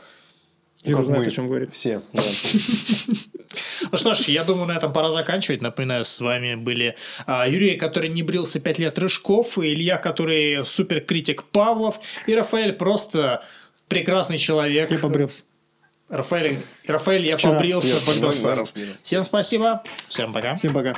[0.85, 1.73] Юра Как знает, мы о чем говорит.
[1.73, 2.21] Все, да.
[3.91, 5.61] Ну что ж, я думаю, на этом пора заканчивать.
[5.61, 10.65] Напоминаю, с вами были а, Юрий, который не брился 5 лет Рыжков, и Илья, который
[10.65, 13.43] суперкритик Павлов, и Рафаэль просто
[13.87, 14.91] прекрасный человек.
[14.91, 15.43] Я побрился.
[16.09, 16.57] Рафаэль,
[16.87, 18.55] Рафаэль я Вчера побрился.
[19.01, 19.83] Всем спасибо.
[20.07, 20.55] Всем пока.
[20.55, 20.95] Всем пока.